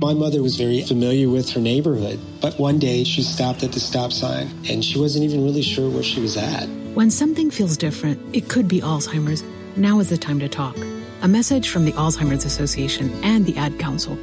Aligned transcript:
My 0.00 0.12
mother 0.12 0.42
was 0.42 0.56
very 0.56 0.82
familiar 0.82 1.28
with 1.28 1.50
her 1.50 1.60
neighborhood, 1.60 2.20
but 2.40 2.58
one 2.58 2.78
day 2.78 3.04
she 3.04 3.22
stopped 3.22 3.62
at 3.62 3.72
the 3.72 3.80
stop 3.80 4.12
sign 4.12 4.48
and 4.68 4.84
she 4.84 4.98
wasn't 4.98 5.24
even 5.24 5.42
really 5.44 5.62
sure 5.62 5.88
where 5.88 6.02
she 6.02 6.20
was 6.20 6.36
at. 6.36 6.66
When 6.94 7.10
something 7.10 7.50
feels 7.50 7.76
different, 7.76 8.20
it 8.34 8.48
could 8.48 8.68
be 8.68 8.80
Alzheimer's. 8.80 9.42
Now 9.76 9.98
is 10.00 10.10
the 10.10 10.18
time 10.18 10.38
to 10.40 10.48
talk. 10.48 10.76
A 11.22 11.28
message 11.28 11.70
from 11.70 11.84
the 11.84 11.92
Alzheimer's 11.92 12.44
Association 12.44 13.10
and 13.22 13.46
the 13.46 13.56
Ad 13.56 13.78
Council. 13.78 14.18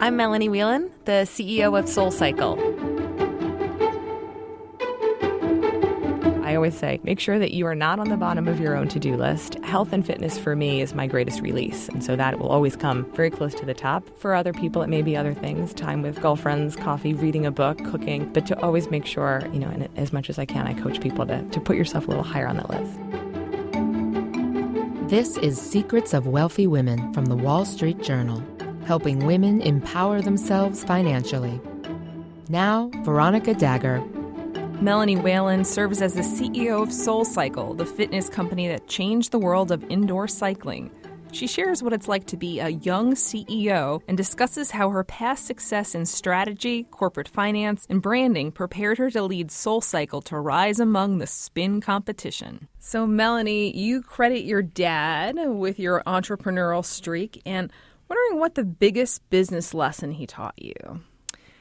I'm 0.00 0.16
Melanie 0.16 0.48
Whelan, 0.48 0.90
the 1.04 1.26
CEO 1.26 1.78
of 1.78 1.86
SoulCycle. 1.86 2.75
Always 6.56 6.76
say, 6.76 6.98
make 7.04 7.20
sure 7.20 7.38
that 7.38 7.52
you 7.52 7.66
are 7.66 7.74
not 7.74 8.00
on 8.00 8.08
the 8.08 8.16
bottom 8.16 8.48
of 8.48 8.58
your 8.58 8.74
own 8.74 8.88
to 8.88 8.98
do 8.98 9.16
list. 9.16 9.54
Health 9.62 9.92
and 9.92 10.04
fitness 10.04 10.38
for 10.38 10.56
me 10.56 10.80
is 10.80 10.94
my 10.94 11.06
greatest 11.06 11.40
release. 11.40 11.88
And 11.88 12.02
so 12.02 12.16
that 12.16 12.38
will 12.38 12.48
always 12.48 12.74
come 12.74 13.04
very 13.12 13.30
close 13.30 13.54
to 13.54 13.64
the 13.64 13.74
top. 13.74 14.04
For 14.18 14.34
other 14.34 14.52
people, 14.52 14.82
it 14.82 14.88
may 14.88 15.02
be 15.02 15.16
other 15.16 15.34
things 15.34 15.72
time 15.72 16.02
with 16.02 16.20
girlfriends, 16.20 16.74
coffee, 16.74 17.14
reading 17.14 17.46
a 17.46 17.50
book, 17.52 17.78
cooking. 17.84 18.32
But 18.32 18.46
to 18.46 18.60
always 18.60 18.90
make 18.90 19.06
sure, 19.06 19.42
you 19.52 19.60
know, 19.60 19.68
and 19.68 19.88
as 19.96 20.12
much 20.12 20.28
as 20.28 20.38
I 20.38 20.44
can, 20.44 20.66
I 20.66 20.74
coach 20.74 21.00
people 21.00 21.26
to, 21.26 21.42
to 21.42 21.60
put 21.60 21.76
yourself 21.76 22.06
a 22.06 22.10
little 22.10 22.24
higher 22.24 22.48
on 22.48 22.56
that 22.56 22.70
list. 22.70 22.98
This 25.08 25.36
is 25.36 25.60
Secrets 25.60 26.12
of 26.14 26.26
Wealthy 26.26 26.66
Women 26.66 27.12
from 27.12 27.26
the 27.26 27.36
Wall 27.36 27.64
Street 27.64 28.02
Journal, 28.02 28.42
helping 28.86 29.24
women 29.24 29.60
empower 29.60 30.20
themselves 30.20 30.82
financially. 30.82 31.60
Now, 32.48 32.90
Veronica 33.02 33.54
Dagher 33.54 34.00
Melanie 34.80 35.16
Whelan 35.16 35.64
serves 35.64 36.02
as 36.02 36.14
the 36.14 36.20
CEO 36.20 36.82
of 36.82 36.90
SoulCycle, 36.90 37.78
the 37.78 37.86
fitness 37.86 38.28
company 38.28 38.68
that 38.68 38.86
changed 38.86 39.32
the 39.32 39.38
world 39.38 39.72
of 39.72 39.82
indoor 39.90 40.28
cycling. 40.28 40.90
She 41.32 41.46
shares 41.46 41.82
what 41.82 41.94
it's 41.94 42.08
like 42.08 42.26
to 42.26 42.36
be 42.36 42.60
a 42.60 42.68
young 42.68 43.14
CEO 43.14 44.02
and 44.06 44.16
discusses 44.18 44.70
how 44.70 44.90
her 44.90 45.02
past 45.02 45.46
success 45.46 45.94
in 45.94 46.04
strategy, 46.04 46.84
corporate 46.84 47.28
finance, 47.28 47.86
and 47.88 48.02
branding 48.02 48.52
prepared 48.52 48.98
her 48.98 49.10
to 49.10 49.22
lead 49.22 49.48
SoulCycle 49.48 50.22
to 50.24 50.38
rise 50.38 50.78
among 50.78 51.18
the 51.18 51.26
spin 51.26 51.80
competition. 51.80 52.68
So, 52.78 53.06
Melanie, 53.06 53.76
you 53.76 54.02
credit 54.02 54.44
your 54.44 54.62
dad 54.62 55.36
with 55.36 55.78
your 55.78 56.02
entrepreneurial 56.06 56.84
streak, 56.84 57.40
and 57.46 57.72
wondering 58.08 58.40
what 58.40 58.54
the 58.54 58.64
biggest 58.64 59.28
business 59.30 59.72
lesson 59.72 60.12
he 60.12 60.26
taught 60.26 60.54
you. 60.58 61.00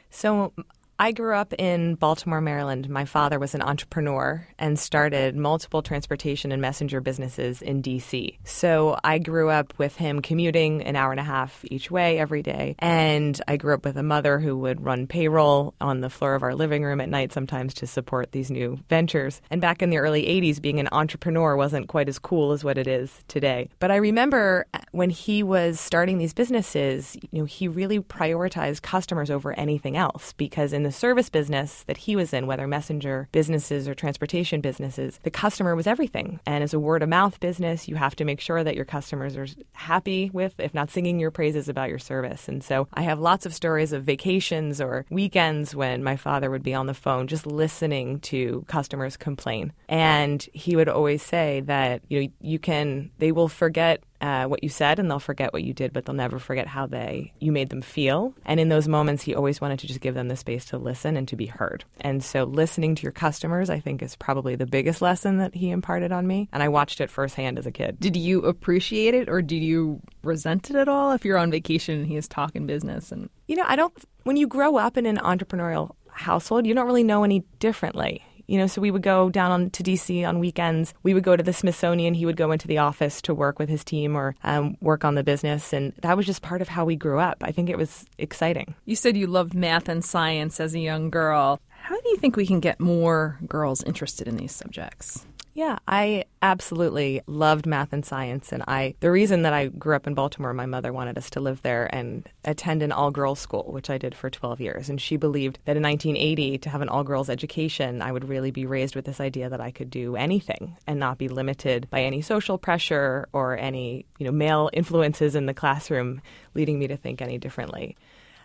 So, 0.10 0.54
I 0.98 1.12
grew 1.12 1.36
up 1.36 1.54
in 1.58 1.96
Baltimore, 1.96 2.40
Maryland. 2.40 2.88
My 2.88 3.04
father 3.04 3.38
was 3.38 3.54
an 3.54 3.62
entrepreneur 3.62 4.48
and 4.58 4.80
started 4.80 5.36
multiple 5.36 5.82
transportation 5.82 6.54
and 6.54 6.62
messenger 6.62 7.02
businesses 7.02 7.62
in 7.62 7.82
DC. 7.82 8.38
So 8.46 8.98
I 9.04 9.20
grew 9.20 9.50
up 9.50 9.74
with 9.78 9.98
him 9.98 10.22
commuting 10.22 10.84
an 10.84 10.96
hour 10.96 11.12
and 11.12 11.20
a 11.20 11.24
half 11.24 11.66
each 11.66 11.92
way 11.92 12.18
every 12.18 12.42
day. 12.42 12.78
And 12.80 13.42
I 13.46 13.58
grew 13.58 13.74
up 13.74 13.84
with 13.84 13.98
a 13.98 14.04
mother 14.04 14.40
who 14.40 14.58
would 14.60 14.86
run 14.86 15.06
payroll 15.06 15.74
on 15.82 16.00
the 16.00 16.10
floor 16.10 16.34
of 16.34 16.44
our 16.44 16.56
living 16.56 16.82
room 16.86 17.02
at 17.02 17.10
night 17.10 17.34
sometimes 17.34 17.74
to 17.76 17.88
support 17.88 18.32
these 18.32 18.50
new 18.50 18.80
ventures. 18.88 19.42
And 19.52 19.60
back 19.60 19.82
in 19.82 19.90
the 19.90 19.98
early 19.98 20.24
80s, 20.24 20.62
being 20.62 20.80
an 20.80 20.88
entrepreneur 20.94 21.58
wasn't 21.58 21.90
quite 21.90 22.08
as 22.08 22.20
cool 22.20 22.54
as 22.54 22.64
what 22.64 22.78
it 22.78 22.88
is 22.88 23.26
today. 23.28 23.70
But 23.80 23.92
I 23.92 23.98
remember 23.98 24.66
when 24.92 25.10
he 25.10 25.44
was 25.44 25.78
starting 25.78 26.20
these 26.20 26.34
businesses, 26.34 27.18
you 27.32 27.40
know, 27.40 27.46
he 27.46 27.68
really 27.68 28.00
prioritized 28.00 28.82
customers 28.82 29.30
over 29.30 29.52
anything 29.60 29.98
else 29.98 30.32
because 30.32 30.72
in 30.72 30.85
the 30.86 30.92
service 30.92 31.30
business 31.30 31.84
that 31.88 31.98
he 31.98 32.16
was 32.16 32.32
in, 32.32 32.46
whether 32.46 32.68
messenger 32.68 33.28
businesses 33.32 33.88
or 33.88 33.96
transportation 33.96 34.62
businesses, 34.62 35.20
the 35.24 35.32
customer 35.32 35.76
was 35.76 35.88
everything. 35.88 36.40
And 36.46 36.64
as 36.64 36.74
a 36.74 36.80
word 36.80 37.02
of 37.02 37.10
mouth 37.10 37.40
business, 37.40 37.88
you 37.88 37.96
have 37.96 38.16
to 38.18 38.26
make 38.26 38.40
sure 38.40 38.64
that 38.64 38.76
your 38.76 38.86
customers 38.86 39.36
are 39.36 39.48
happy 39.74 40.30
with, 40.32 40.54
if 40.60 40.74
not 40.74 40.92
singing 40.92 41.20
your 41.20 41.32
praises 41.32 41.68
about 41.68 41.90
your 41.90 41.98
service. 41.98 42.48
And 42.48 42.64
so 42.64 42.88
I 42.94 43.02
have 43.02 43.20
lots 43.20 43.48
of 43.48 43.54
stories 43.54 43.94
of 43.94 44.04
vacations 44.04 44.80
or 44.80 45.06
weekends 45.10 45.76
when 45.76 46.04
my 46.04 46.16
father 46.16 46.52
would 46.52 46.64
be 46.64 46.76
on 46.76 46.86
the 46.86 46.94
phone 46.94 47.28
just 47.28 47.48
listening 47.48 48.20
to 48.20 48.64
customers 48.68 49.18
complain. 49.18 49.74
And 49.90 50.48
he 50.54 50.76
would 50.76 50.90
always 50.90 51.24
say 51.24 51.62
that, 51.62 52.02
you 52.10 52.22
know, 52.22 52.28
you 52.42 52.60
can, 52.60 53.10
they 53.18 53.32
will 53.32 53.48
forget 53.48 54.04
uh, 54.22 54.46
what 54.46 54.64
you 54.64 54.70
said 54.70 55.00
and 55.00 55.10
they'll 55.10 55.20
forget 55.20 55.54
what 55.54 55.64
you 55.64 55.74
did, 55.74 55.94
but 55.94 56.06
they'll 56.06 56.16
never 56.16 56.40
forget 56.40 56.68
how 56.68 56.86
they 56.86 57.34
you 57.40 57.52
made 57.52 57.70
them 57.70 57.82
feel. 57.82 58.34
And 58.46 58.60
in 58.60 58.70
those 58.70 58.88
moments, 58.88 59.24
he 59.24 59.36
always 59.36 59.62
wanted 59.62 59.80
to 59.80 59.88
just 59.88 60.02
give 60.02 60.16
them 60.16 60.28
the 60.28 60.36
space 60.36 60.66
to 60.66 60.78
listen 60.78 61.18
and 61.18 61.28
to 61.28 61.36
be 61.36 61.48
heard. 61.48 61.86
And 62.02 62.24
so, 62.24 62.44
listening 62.44 62.96
to 62.96 63.04
your 63.04 63.12
customers, 63.12 63.70
I 63.70 63.80
think, 63.80 64.02
is 64.02 64.16
probably 64.16 64.56
the 64.56 64.66
biggest 64.66 65.02
lesson 65.02 65.38
that 65.38 65.56
he 65.56 65.70
imparted 65.70 66.12
on 66.12 66.28
me. 66.28 66.50
And 66.52 66.64
I 66.64 66.70
watched 66.70 67.02
it 67.02 67.10
firsthand 67.10 67.60
as 67.60 67.66
a 67.66 67.72
kid. 67.72 68.00
Did 68.00 68.16
you 68.16 68.42
appreciate 68.42 69.14
it, 69.14 69.30
or 69.30 69.42
did 69.42 69.64
you 69.64 70.02
resent 70.24 70.70
it 70.70 70.76
at 70.76 70.88
all? 70.88 71.12
If 71.12 71.26
you're 71.26 71.38
on 71.38 71.52
vacation 71.52 72.00
and 72.00 72.08
he 72.08 72.16
is 72.16 72.28
talking 72.28 72.66
business, 72.66 73.12
and 73.12 73.30
you 73.48 73.56
know, 73.56 73.66
I 73.68 73.76
don't. 73.76 73.94
When 74.24 74.38
you 74.38 74.48
grow 74.48 74.78
up 74.78 74.98
in 74.98 75.06
an 75.06 75.18
entrepreneurial 75.18 75.92
household, 76.10 76.66
you 76.66 76.74
don't 76.74 76.88
really 76.88 77.04
know 77.04 77.24
any 77.24 77.44
differently. 77.60 78.24
You 78.48 78.58
know, 78.58 78.68
so 78.68 78.82
we 78.82 78.92
would 78.92 79.02
go 79.02 79.30
down 79.30 79.52
on, 79.52 79.70
to 79.72 79.84
DC 79.84 80.28
on 80.28 80.40
weekends. 80.40 80.94
We 81.04 81.14
would 81.14 81.24
go 81.24 81.36
to 81.36 81.44
the 81.44 81.54
Smithsonian. 81.54 82.14
He 82.14 82.26
would 82.26 82.38
go 82.38 82.52
into 82.52 82.68
the 82.68 82.78
office 82.78 83.22
to 83.24 83.34
work 83.34 83.60
with 83.60 83.70
his 83.70 83.84
team 83.84 84.16
or 84.16 84.36
um, 84.44 84.78
work 84.82 85.04
on 85.04 85.16
the 85.16 85.24
business. 85.24 85.74
And 85.74 85.94
that 86.02 86.18
was 86.18 86.26
just 86.26 86.42
part 86.42 86.62
of 86.62 86.68
how 86.68 86.86
we 86.86 86.96
grew 86.96 87.20
up. 87.20 87.38
I 87.42 87.52
think 87.52 87.70
it 87.70 87.78
was 87.78 88.06
exciting. 88.18 88.76
You 88.86 88.96
said 88.96 89.18
you 89.18 89.28
loved 89.28 89.54
math 89.54 89.90
and 89.90 90.04
science 90.04 90.60
as 90.60 90.76
a 90.76 90.80
young 90.80 91.10
girl. 91.10 91.60
How 91.70 92.00
do 92.00 92.10
you 92.10 92.18
think 92.18 92.36
we 92.36 92.48
can 92.48 92.60
get 92.60 92.80
more 92.80 93.40
girls 93.48 93.84
interested 93.84 94.28
in 94.28 94.38
these 94.38 94.54
subjects? 94.54 95.26
Yeah, 95.56 95.80
I 95.88 96.26
absolutely 96.42 97.22
loved 97.28 97.66
math 97.66 97.94
and 97.94 98.06
science. 98.06 98.52
And 98.52 98.62
I, 98.68 98.96
the 99.00 99.10
reason 99.10 99.44
that 99.44 99.54
I 99.54 99.68
grew 99.68 99.96
up 99.96 100.06
in 100.06 100.14
Baltimore, 100.14 100.54
my 100.54 100.66
mother 100.66 100.92
wanted 100.92 101.18
us 101.18 101.30
to 101.30 101.40
live 101.40 101.62
there 101.62 101.88
and 101.96 102.28
attend 102.44 102.84
an 102.84 102.92
all 102.92 103.10
girls 103.10 103.40
school, 103.40 103.64
which 103.72 103.90
I 103.90 103.98
did 103.98 104.14
for 104.16 104.30
12 104.30 104.60
years. 104.60 104.90
And 104.90 105.00
she 105.00 105.16
believed 105.16 105.60
that 105.64 105.78
in 105.78 105.84
1980, 105.84 106.58
to 106.58 106.70
have 106.70 106.82
an 106.82 106.90
all 106.90 107.06
girls 107.06 107.30
education, 107.30 108.02
I 108.02 108.12
would 108.12 108.28
really 108.28 108.52
be 108.52 108.66
raised 108.66 108.98
with 108.98 109.06
this 109.06 109.22
idea 109.22 109.50
that 109.50 109.62
I 109.62 109.72
could 109.72 109.90
do 109.90 110.18
anything 110.18 110.76
and 110.86 111.00
not 111.00 111.18
be 111.18 111.30
limited 111.30 111.90
by 111.90 112.02
any 112.02 112.22
social 112.22 112.58
pressure 112.58 113.30
or 113.32 113.58
any, 113.58 114.06
you 114.20 114.26
know, 114.26 114.34
male 114.34 114.70
influences 114.74 115.36
in 115.36 115.46
the 115.46 115.54
classroom 115.54 116.22
leading 116.54 116.80
me 116.80 116.88
to 116.88 116.98
think 116.98 117.22
any 117.22 117.38
differently. 117.38 117.96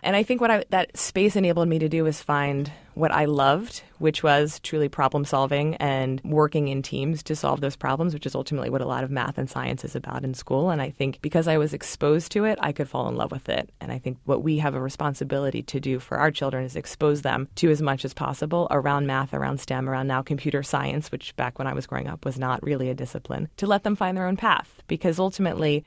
And 0.03 0.15
I 0.15 0.23
think 0.23 0.41
what 0.41 0.51
I, 0.51 0.65
that 0.69 0.97
space 0.97 1.35
enabled 1.35 1.67
me 1.67 1.79
to 1.79 1.89
do 1.89 2.03
was 2.03 2.21
find 2.21 2.71
what 2.93 3.11
I 3.11 3.25
loved, 3.25 3.83
which 3.99 4.23
was 4.23 4.59
truly 4.59 4.89
problem 4.89 5.25
solving 5.25 5.75
and 5.75 6.19
working 6.23 6.67
in 6.67 6.81
teams 6.81 7.23
to 7.23 7.35
solve 7.35 7.61
those 7.61 7.75
problems, 7.75 8.13
which 8.13 8.25
is 8.25 8.35
ultimately 8.35 8.69
what 8.69 8.81
a 8.81 8.87
lot 8.87 9.03
of 9.03 9.11
math 9.11 9.37
and 9.37 9.49
science 9.49 9.85
is 9.85 9.95
about 9.95 10.23
in 10.23 10.33
school. 10.33 10.69
And 10.69 10.81
I 10.81 10.89
think 10.89 11.21
because 11.21 11.47
I 11.47 11.57
was 11.57 11.73
exposed 11.73 12.31
to 12.33 12.45
it, 12.45 12.57
I 12.61 12.71
could 12.71 12.89
fall 12.89 13.07
in 13.07 13.15
love 13.15 13.31
with 13.31 13.47
it. 13.47 13.69
And 13.79 13.91
I 13.91 13.99
think 13.99 14.17
what 14.25 14.43
we 14.43 14.57
have 14.57 14.75
a 14.75 14.81
responsibility 14.81 15.61
to 15.63 15.79
do 15.79 15.99
for 15.99 16.17
our 16.17 16.31
children 16.31 16.65
is 16.65 16.75
expose 16.75 17.21
them 17.21 17.47
to 17.55 17.69
as 17.69 17.81
much 17.81 18.03
as 18.03 18.13
possible 18.13 18.67
around 18.71 19.07
math, 19.07 19.33
around 19.33 19.59
STEM, 19.59 19.89
around 19.89 20.07
now 20.07 20.21
computer 20.21 20.63
science, 20.63 21.11
which 21.11 21.35
back 21.35 21.59
when 21.59 21.67
I 21.67 21.73
was 21.73 21.87
growing 21.87 22.07
up 22.07 22.25
was 22.25 22.37
not 22.37 22.63
really 22.63 22.89
a 22.89 22.95
discipline, 22.95 23.47
to 23.57 23.67
let 23.67 23.83
them 23.83 23.95
find 23.95 24.17
their 24.17 24.27
own 24.27 24.37
path. 24.37 24.81
Because 24.87 25.19
ultimately, 25.19 25.85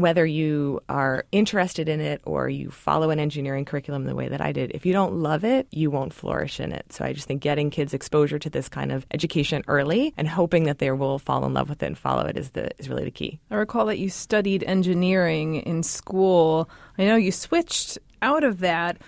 whether 0.00 0.24
you 0.24 0.80
are 0.88 1.24
interested 1.32 1.88
in 1.88 2.00
it 2.00 2.20
or 2.24 2.48
you 2.48 2.70
follow 2.70 3.10
an 3.10 3.18
engineering 3.18 3.64
curriculum 3.64 4.04
the 4.04 4.14
way 4.14 4.28
that 4.28 4.40
I 4.40 4.52
did, 4.52 4.72
if 4.72 4.86
you 4.86 4.92
don't 4.92 5.14
love 5.14 5.44
it, 5.44 5.66
you 5.70 5.90
won't 5.90 6.12
flourish 6.12 6.60
in 6.60 6.72
it. 6.72 6.92
So 6.92 7.04
I 7.04 7.12
just 7.12 7.26
think 7.26 7.42
getting 7.42 7.70
kids 7.70 7.94
exposure 7.94 8.38
to 8.38 8.50
this 8.50 8.68
kind 8.68 8.92
of 8.92 9.06
education 9.10 9.62
early 9.68 10.14
and 10.16 10.28
hoping 10.28 10.64
that 10.64 10.78
they 10.78 10.90
will 10.90 11.18
fall 11.18 11.44
in 11.44 11.54
love 11.54 11.68
with 11.68 11.82
it 11.82 11.86
and 11.86 11.98
follow 11.98 12.26
it 12.26 12.36
is 12.36 12.50
the 12.50 12.70
is 12.78 12.88
really 12.88 13.04
the 13.04 13.10
key. 13.10 13.40
I 13.50 13.56
recall 13.56 13.86
that 13.86 13.98
you 13.98 14.08
studied 14.08 14.64
engineering 14.64 15.56
in 15.56 15.82
school. 15.82 16.68
I 16.98 17.04
know 17.04 17.16
you 17.16 17.32
switched 17.32 17.98
out 18.22 18.44
of 18.44 18.60
that, 18.60 18.98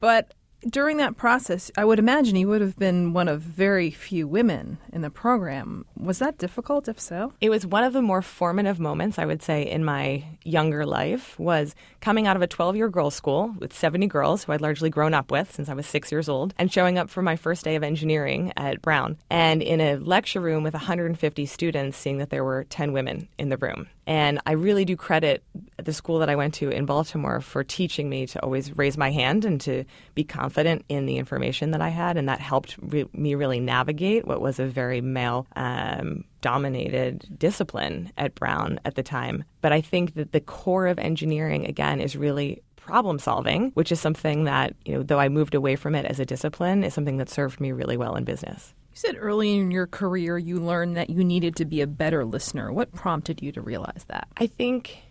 but 0.00 0.34
during 0.68 0.96
that 0.96 1.16
process, 1.16 1.70
I 1.76 1.84
would 1.84 1.98
imagine 1.98 2.36
you 2.36 2.48
would 2.48 2.60
have 2.60 2.78
been 2.78 3.12
one 3.12 3.28
of 3.28 3.40
very 3.40 3.90
few 3.90 4.26
women 4.26 4.78
in 4.92 5.02
the 5.02 5.10
program. 5.10 5.84
Was 5.96 6.18
that 6.18 6.38
difficult, 6.38 6.88
if 6.88 6.98
so? 6.98 7.32
It 7.40 7.50
was 7.50 7.66
one 7.66 7.84
of 7.84 7.92
the 7.92 8.02
more 8.02 8.22
formative 8.22 8.80
moments, 8.80 9.18
I 9.18 9.26
would 9.26 9.42
say, 9.42 9.62
in 9.62 9.84
my 9.84 10.24
younger 10.42 10.86
life 10.86 11.38
was 11.38 11.74
coming 12.00 12.26
out 12.26 12.36
of 12.36 12.42
a 12.42 12.48
12-year 12.48 12.88
girls' 12.88 13.14
school 13.14 13.54
with 13.58 13.72
70 13.72 14.06
girls 14.06 14.44
who 14.44 14.52
I'd 14.52 14.60
largely 14.60 14.90
grown 14.90 15.14
up 15.14 15.30
with 15.30 15.52
since 15.52 15.68
I 15.68 15.74
was 15.74 15.86
six 15.86 16.10
years 16.10 16.28
old 16.28 16.54
and 16.58 16.72
showing 16.72 16.98
up 16.98 17.10
for 17.10 17.22
my 17.22 17.36
first 17.36 17.64
day 17.64 17.76
of 17.76 17.82
engineering 17.82 18.52
at 18.56 18.82
Brown. 18.82 19.18
And 19.30 19.62
in 19.62 19.80
a 19.80 19.96
lecture 19.96 20.40
room 20.40 20.62
with 20.62 20.74
150 20.74 21.46
students, 21.46 21.96
seeing 21.96 22.18
that 22.18 22.30
there 22.30 22.44
were 22.44 22.64
10 22.64 22.92
women 22.92 23.28
in 23.38 23.48
the 23.48 23.56
room. 23.56 23.88
And 24.06 24.40
I 24.46 24.52
really 24.52 24.84
do 24.84 24.96
credit 24.96 25.42
the 25.76 25.92
school 25.92 26.20
that 26.20 26.30
I 26.30 26.36
went 26.36 26.54
to 26.54 26.70
in 26.70 26.86
Baltimore 26.86 27.40
for 27.40 27.64
teaching 27.64 28.08
me 28.08 28.26
to 28.28 28.42
always 28.42 28.76
raise 28.76 28.96
my 28.96 29.10
hand 29.10 29.44
and 29.44 29.60
to 29.62 29.84
be 30.14 30.22
confident 30.22 30.84
in 30.88 31.06
the 31.06 31.16
information 31.16 31.72
that 31.72 31.80
I 31.80 31.88
had. 31.88 32.16
And 32.16 32.28
that 32.28 32.40
helped 32.40 32.76
re- 32.78 33.08
me 33.12 33.34
really 33.34 33.58
navigate 33.58 34.26
what 34.26 34.40
was 34.40 34.60
a 34.60 34.66
very 34.66 35.00
male 35.00 35.46
um, 35.56 36.24
dominated 36.40 37.26
discipline 37.36 38.12
at 38.16 38.36
Brown 38.36 38.78
at 38.84 38.94
the 38.94 39.02
time. 39.02 39.42
But 39.60 39.72
I 39.72 39.80
think 39.80 40.14
that 40.14 40.30
the 40.30 40.40
core 40.40 40.86
of 40.86 40.98
engineering, 41.00 41.66
again, 41.66 42.00
is 42.00 42.16
really 42.16 42.62
problem 42.76 43.18
solving, 43.18 43.72
which 43.72 43.90
is 43.90 43.98
something 43.98 44.44
that, 44.44 44.74
you 44.84 44.94
know, 44.94 45.02
though 45.02 45.18
I 45.18 45.28
moved 45.28 45.56
away 45.56 45.74
from 45.74 45.96
it 45.96 46.06
as 46.06 46.20
a 46.20 46.24
discipline, 46.24 46.84
is 46.84 46.94
something 46.94 47.16
that 47.16 47.28
served 47.28 47.58
me 47.60 47.72
really 47.72 47.96
well 47.96 48.14
in 48.14 48.22
business. 48.22 48.72
You 48.96 49.00
said 49.00 49.16
early 49.20 49.52
in 49.52 49.70
your 49.70 49.86
career 49.86 50.38
you 50.38 50.58
learned 50.58 50.96
that 50.96 51.10
you 51.10 51.22
needed 51.22 51.54
to 51.56 51.66
be 51.66 51.82
a 51.82 51.86
better 51.86 52.24
listener. 52.24 52.72
What 52.72 52.94
prompted 52.94 53.42
you 53.42 53.52
to 53.52 53.60
realize 53.60 54.06
that? 54.08 54.26
I 54.38 54.46
think 54.46 55.02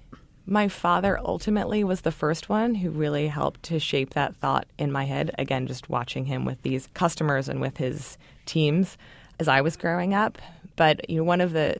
my 0.48 0.70
father 0.70 1.20
ultimately 1.24 1.84
was 1.84 2.02
the 2.02 2.12
first 2.12 2.50
one 2.50 2.74
who 2.74 2.90
really 2.90 3.28
helped 3.28 3.62
to 3.64 3.80
shape 3.80 4.16
that 4.16 4.36
thought 4.38 4.66
in 4.80 4.92
my 4.92 5.04
head. 5.04 5.36
Again, 5.38 5.68
just 5.68 5.88
watching 5.88 6.26
him 6.26 6.46
with 6.46 6.60
these 6.64 6.90
customers 6.96 7.48
and 7.48 7.62
with 7.62 7.78
his 7.78 8.18
teams 8.48 8.98
as 9.40 9.48
I 9.48 9.62
was 9.62 9.78
growing 9.78 10.16
up. 10.16 10.40
But 10.76 11.10
you 11.10 11.18
know, 11.18 11.24
one 11.24 11.42
of 11.42 11.54
the 11.54 11.76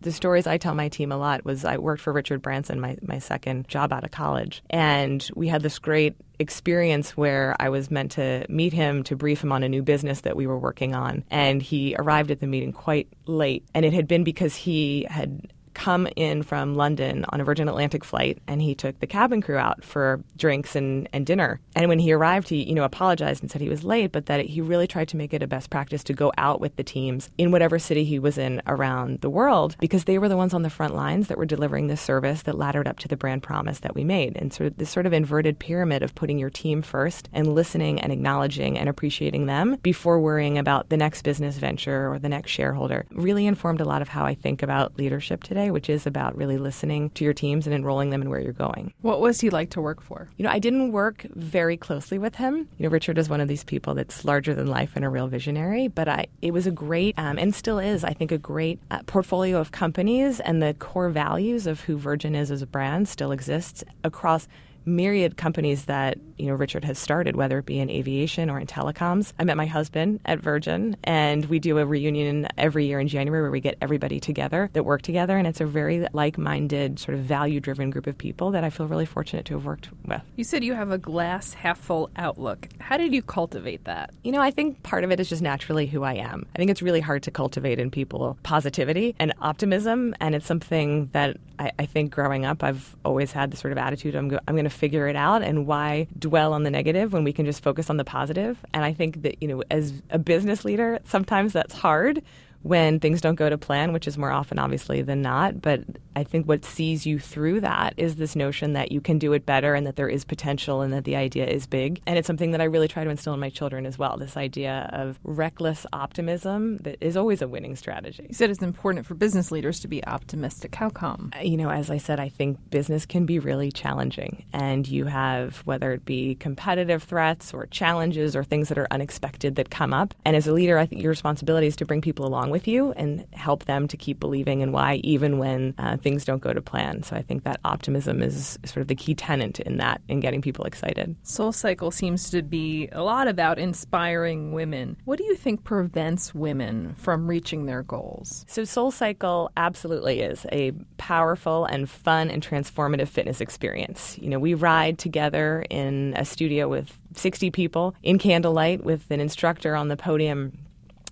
the 0.00 0.12
stories 0.12 0.46
I 0.46 0.58
tell 0.58 0.74
my 0.74 0.88
team 0.88 1.12
a 1.12 1.16
lot 1.16 1.44
was 1.44 1.64
I 1.64 1.78
worked 1.78 2.02
for 2.02 2.12
Richard 2.12 2.42
Branson, 2.42 2.80
my 2.80 2.96
my 3.02 3.18
second 3.18 3.68
job 3.68 3.92
out 3.92 4.04
of 4.04 4.10
college, 4.10 4.62
and 4.70 5.28
we 5.34 5.48
had 5.48 5.62
this 5.62 5.78
great 5.78 6.16
experience 6.40 7.16
where 7.16 7.54
I 7.60 7.68
was 7.68 7.90
meant 7.90 8.12
to 8.12 8.46
meet 8.48 8.72
him 8.72 9.02
to 9.04 9.14
brief 9.14 9.44
him 9.44 9.52
on 9.52 9.62
a 9.62 9.68
new 9.68 9.82
business 9.82 10.22
that 10.22 10.36
we 10.36 10.46
were 10.46 10.58
working 10.58 10.94
on. 10.94 11.22
And 11.30 11.60
he 11.62 11.94
arrived 11.98 12.30
at 12.30 12.40
the 12.40 12.46
meeting 12.46 12.72
quite 12.72 13.08
late. 13.26 13.64
And 13.74 13.84
it 13.84 13.92
had 13.92 14.08
been 14.08 14.24
because 14.24 14.56
he 14.56 15.06
had 15.10 15.52
come 15.74 16.08
in 16.16 16.42
from 16.42 16.74
London 16.74 17.24
on 17.30 17.40
a 17.40 17.44
Virgin 17.44 17.68
Atlantic 17.68 18.04
flight 18.04 18.38
and 18.46 18.60
he 18.60 18.74
took 18.74 18.98
the 19.00 19.06
cabin 19.06 19.40
crew 19.40 19.56
out 19.56 19.84
for 19.84 20.22
drinks 20.36 20.74
and, 20.74 21.08
and 21.12 21.26
dinner. 21.26 21.60
And 21.74 21.88
when 21.88 21.98
he 21.98 22.12
arrived, 22.12 22.48
he, 22.48 22.62
you 22.62 22.74
know, 22.74 22.84
apologized 22.84 23.42
and 23.42 23.50
said 23.50 23.60
he 23.60 23.68
was 23.68 23.84
late, 23.84 24.12
but 24.12 24.26
that 24.26 24.44
he 24.44 24.60
really 24.60 24.86
tried 24.86 25.08
to 25.08 25.16
make 25.16 25.32
it 25.32 25.42
a 25.42 25.46
best 25.46 25.70
practice 25.70 26.02
to 26.04 26.12
go 26.12 26.32
out 26.36 26.60
with 26.60 26.76
the 26.76 26.82
teams 26.82 27.30
in 27.38 27.50
whatever 27.50 27.78
city 27.78 28.04
he 28.04 28.18
was 28.18 28.38
in 28.38 28.60
around 28.66 29.20
the 29.20 29.30
world 29.30 29.76
because 29.78 30.04
they 30.04 30.18
were 30.18 30.28
the 30.28 30.36
ones 30.36 30.54
on 30.54 30.62
the 30.62 30.70
front 30.70 30.94
lines 30.94 31.28
that 31.28 31.38
were 31.38 31.46
delivering 31.46 31.86
this 31.86 32.00
service 32.00 32.42
that 32.42 32.58
laddered 32.58 32.88
up 32.88 32.98
to 32.98 33.08
the 33.08 33.16
brand 33.16 33.42
promise 33.42 33.80
that 33.80 33.94
we 33.94 34.04
made. 34.04 34.36
And 34.36 34.52
sort 34.52 34.68
of 34.68 34.76
this 34.76 34.90
sort 34.90 35.06
of 35.06 35.12
inverted 35.12 35.58
pyramid 35.58 36.02
of 36.02 36.14
putting 36.14 36.38
your 36.38 36.50
team 36.50 36.82
first 36.82 37.28
and 37.32 37.54
listening 37.54 38.00
and 38.00 38.12
acknowledging 38.12 38.78
and 38.78 38.88
appreciating 38.88 39.46
them 39.46 39.76
before 39.82 40.20
worrying 40.20 40.58
about 40.58 40.88
the 40.88 40.96
next 40.96 41.22
business 41.22 41.58
venture 41.58 42.12
or 42.12 42.18
the 42.18 42.28
next 42.28 42.50
shareholder 42.50 43.06
really 43.10 43.46
informed 43.46 43.80
a 43.80 43.84
lot 43.84 44.02
of 44.02 44.08
how 44.08 44.24
I 44.24 44.34
think 44.34 44.62
about 44.62 44.98
leadership 44.98 45.42
today 45.42 45.59
today, 45.60 45.70
which 45.70 45.90
is 45.90 46.06
about 46.06 46.36
really 46.36 46.56
listening 46.56 47.10
to 47.10 47.24
your 47.24 47.34
teams 47.34 47.66
and 47.66 47.74
enrolling 47.74 48.10
them 48.10 48.22
in 48.22 48.30
where 48.30 48.40
you're 48.40 48.52
going. 48.52 48.94
What 49.02 49.20
was 49.20 49.40
he 49.40 49.50
like 49.50 49.70
to 49.70 49.80
work 49.80 50.00
for? 50.00 50.28
You 50.38 50.44
know, 50.44 50.50
I 50.50 50.58
didn't 50.58 50.92
work 50.92 51.26
very 51.34 51.76
closely 51.76 52.18
with 52.18 52.36
him. 52.36 52.68
You 52.78 52.84
know, 52.84 52.88
Richard 52.88 53.18
is 53.18 53.28
one 53.28 53.40
of 53.40 53.48
these 53.48 53.64
people 53.64 53.94
that's 53.94 54.24
larger 54.24 54.54
than 54.54 54.66
life 54.66 54.92
and 54.96 55.04
a 55.04 55.08
real 55.08 55.28
visionary, 55.28 55.88
but 55.88 56.08
I, 56.08 56.26
it 56.40 56.52
was 56.52 56.66
a 56.66 56.70
great, 56.70 57.18
um, 57.18 57.38
and 57.38 57.54
still 57.54 57.78
is, 57.78 58.04
I 58.04 58.14
think, 58.14 58.32
a 58.32 58.38
great 58.38 58.78
uh, 58.90 59.00
portfolio 59.06 59.58
of 59.58 59.70
companies 59.70 60.40
and 60.40 60.62
the 60.62 60.74
core 60.74 61.10
values 61.10 61.66
of 61.66 61.82
who 61.82 61.98
Virgin 61.98 62.34
is 62.34 62.50
as 62.50 62.62
a 62.62 62.66
brand 62.66 63.08
still 63.08 63.32
exists 63.32 63.84
across 64.02 64.48
myriad 64.84 65.36
companies 65.36 65.84
that 65.86 66.18
you 66.36 66.46
know 66.46 66.54
Richard 66.54 66.84
has 66.84 66.98
started, 66.98 67.36
whether 67.36 67.58
it 67.58 67.66
be 67.66 67.78
in 67.78 67.90
aviation 67.90 68.50
or 68.50 68.58
in 68.58 68.66
telecoms. 68.66 69.32
I 69.38 69.44
met 69.44 69.56
my 69.56 69.66
husband 69.66 70.20
at 70.24 70.40
Virgin, 70.40 70.96
and 71.04 71.44
we 71.46 71.58
do 71.58 71.78
a 71.78 71.86
reunion 71.86 72.48
every 72.56 72.86
year 72.86 73.00
in 73.00 73.08
January 73.08 73.42
where 73.42 73.50
we 73.50 73.60
get 73.60 73.76
everybody 73.80 74.20
together 74.20 74.70
that 74.72 74.84
work 74.84 75.02
together, 75.02 75.36
and 75.36 75.46
it's 75.46 75.60
a 75.60 75.66
very 75.66 76.06
like-minded, 76.12 76.98
sort 76.98 77.16
of 77.16 77.24
value-driven 77.24 77.90
group 77.90 78.06
of 78.06 78.16
people 78.16 78.50
that 78.52 78.64
I 78.64 78.70
feel 78.70 78.86
really 78.86 79.06
fortunate 79.06 79.44
to 79.46 79.54
have 79.54 79.64
worked 79.64 79.90
with. 80.06 80.22
You 80.36 80.44
said 80.44 80.64
you 80.64 80.74
have 80.74 80.90
a 80.90 80.98
glass 80.98 81.54
half 81.54 81.78
full 81.78 82.10
outlook. 82.16 82.68
How 82.78 82.96
did 82.96 83.12
you 83.12 83.22
cultivate 83.22 83.84
that? 83.84 84.10
You 84.24 84.32
know, 84.32 84.40
I 84.40 84.50
think 84.50 84.82
part 84.82 85.04
of 85.04 85.10
it 85.10 85.20
is 85.20 85.28
just 85.28 85.42
naturally 85.42 85.86
who 85.86 86.02
I 86.02 86.14
am. 86.14 86.46
I 86.54 86.58
think 86.58 86.70
it's 86.70 86.82
really 86.82 87.00
hard 87.00 87.22
to 87.24 87.30
cultivate 87.30 87.78
in 87.78 87.90
people 87.90 88.38
positivity 88.42 89.14
and 89.18 89.34
optimism, 89.40 90.14
and 90.20 90.34
it's 90.34 90.46
something 90.46 91.10
that 91.12 91.36
I, 91.60 91.72
I 91.78 91.86
think 91.86 92.12
growing 92.12 92.44
up 92.44 92.64
I've 92.64 92.96
always 93.04 93.30
had 93.30 93.50
the 93.50 93.56
sort 93.56 93.70
of 93.70 93.78
attitude 93.78 94.16
I'm, 94.16 94.28
go- 94.28 94.40
I'm 94.48 94.54
going 94.54 94.64
to 94.64 94.70
figure 94.70 95.06
it 95.06 95.14
out 95.16 95.42
and 95.42 95.66
why 95.66 96.08
dwell 96.18 96.54
on 96.54 96.64
the 96.64 96.70
negative 96.70 97.12
when 97.12 97.22
we 97.22 97.32
can 97.32 97.44
just 97.44 97.62
focus 97.62 97.90
on 97.90 97.98
the 97.98 98.04
positive. 98.04 98.58
And 98.72 98.84
I 98.84 98.92
think 98.92 99.22
that, 99.22 99.40
you 99.42 99.48
know, 99.48 99.62
as 99.70 99.92
a 100.10 100.18
business 100.18 100.64
leader, 100.64 100.98
sometimes 101.04 101.52
that's 101.52 101.74
hard 101.74 102.22
when 102.62 103.00
things 103.00 103.20
don't 103.20 103.36
go 103.36 103.48
to 103.48 103.56
plan, 103.56 103.92
which 103.92 104.06
is 104.06 104.18
more 104.18 104.30
often 104.30 104.58
obviously 104.58 105.02
than 105.02 105.22
not. 105.22 105.62
But 105.62 105.80
I 106.14 106.24
think 106.24 106.46
what 106.46 106.64
sees 106.64 107.06
you 107.06 107.18
through 107.18 107.60
that 107.60 107.94
is 107.96 108.16
this 108.16 108.36
notion 108.36 108.72
that 108.74 108.92
you 108.92 109.00
can 109.00 109.18
do 109.18 109.32
it 109.32 109.46
better 109.46 109.74
and 109.74 109.86
that 109.86 109.96
there 109.96 110.08
is 110.08 110.24
potential 110.24 110.82
and 110.82 110.92
that 110.92 111.04
the 111.04 111.16
idea 111.16 111.46
is 111.46 111.66
big. 111.66 112.02
And 112.06 112.18
it's 112.18 112.26
something 112.26 112.50
that 112.50 112.60
I 112.60 112.64
really 112.64 112.88
try 112.88 113.04
to 113.04 113.10
instill 113.10 113.32
in 113.32 113.40
my 113.40 113.48
children 113.48 113.86
as 113.86 113.98
well 113.98 114.16
this 114.16 114.36
idea 114.36 114.90
of 114.92 115.18
reckless 115.24 115.86
optimism 115.92 116.78
that 116.78 116.98
is 117.00 117.16
always 117.16 117.40
a 117.40 117.48
winning 117.48 117.76
strategy. 117.76 118.26
You 118.28 118.34
said 118.34 118.50
it's 118.50 118.62
important 118.62 119.06
for 119.06 119.14
business 119.14 119.50
leaders 119.50 119.80
to 119.80 119.88
be 119.88 120.04
optimistic. 120.06 120.74
How 120.74 120.90
come? 120.90 121.32
Uh, 121.36 121.42
you 121.42 121.56
know, 121.56 121.70
as 121.70 121.90
I 121.90 121.98
said, 121.98 122.20
I 122.20 122.28
think 122.28 122.58
business 122.70 123.06
can 123.06 123.24
be 123.24 123.38
really 123.38 123.72
challenging. 123.72 124.44
And 124.52 124.86
you 124.86 125.06
have, 125.06 125.58
whether 125.58 125.92
it 125.92 126.04
be 126.04 126.34
competitive 126.34 127.04
threats 127.04 127.54
or 127.54 127.66
challenges 127.66 128.36
or 128.36 128.44
things 128.44 128.68
that 128.68 128.78
are 128.78 128.88
unexpected 128.90 129.54
that 129.56 129.70
come 129.70 129.94
up. 129.94 130.14
And 130.24 130.36
as 130.36 130.46
a 130.46 130.52
leader, 130.52 130.76
I 130.76 130.86
think 130.86 131.02
your 131.02 131.10
responsibility 131.10 131.66
is 131.66 131.76
to 131.76 131.86
bring 131.86 132.00
people 132.00 132.26
along 132.26 132.49
with 132.50 132.68
you 132.68 132.92
and 132.92 133.26
help 133.32 133.64
them 133.64 133.88
to 133.88 133.96
keep 133.96 134.20
believing 134.20 134.60
in 134.60 134.72
why, 134.72 134.96
even 134.96 135.38
when 135.38 135.74
uh, 135.78 135.96
things 135.96 136.24
don't 136.24 136.42
go 136.42 136.52
to 136.52 136.60
plan. 136.60 137.02
So 137.02 137.16
I 137.16 137.22
think 137.22 137.44
that 137.44 137.60
optimism 137.64 138.22
is 138.22 138.58
sort 138.64 138.82
of 138.82 138.88
the 138.88 138.94
key 138.94 139.14
tenant 139.14 139.60
in 139.60 139.78
that, 139.78 140.00
in 140.08 140.20
getting 140.20 140.42
people 140.42 140.64
excited. 140.64 141.16
Soul 141.22 141.52
Cycle 141.52 141.90
seems 141.90 142.30
to 142.30 142.42
be 142.42 142.88
a 142.92 143.02
lot 143.02 143.28
about 143.28 143.58
inspiring 143.58 144.52
women. 144.52 144.96
What 145.04 145.18
do 145.18 145.24
you 145.24 145.36
think 145.36 145.64
prevents 145.64 146.34
women 146.34 146.94
from 146.94 147.26
reaching 147.26 147.66
their 147.66 147.82
goals? 147.82 148.44
So 148.48 148.64
Soul 148.64 148.90
Cycle 148.90 149.50
absolutely 149.56 150.20
is 150.20 150.46
a 150.52 150.72
powerful 150.98 151.64
and 151.64 151.88
fun 151.88 152.30
and 152.30 152.46
transformative 152.46 153.08
fitness 153.08 153.40
experience. 153.40 154.18
You 154.18 154.28
know, 154.28 154.38
we 154.38 154.54
ride 154.54 154.98
together 154.98 155.64
in 155.70 156.14
a 156.16 156.24
studio 156.24 156.68
with 156.68 156.98
60 157.14 157.50
people 157.50 157.94
in 158.02 158.18
candlelight 158.18 158.84
with 158.84 159.10
an 159.10 159.20
instructor 159.20 159.74
on 159.74 159.88
the 159.88 159.96
podium 159.96 160.52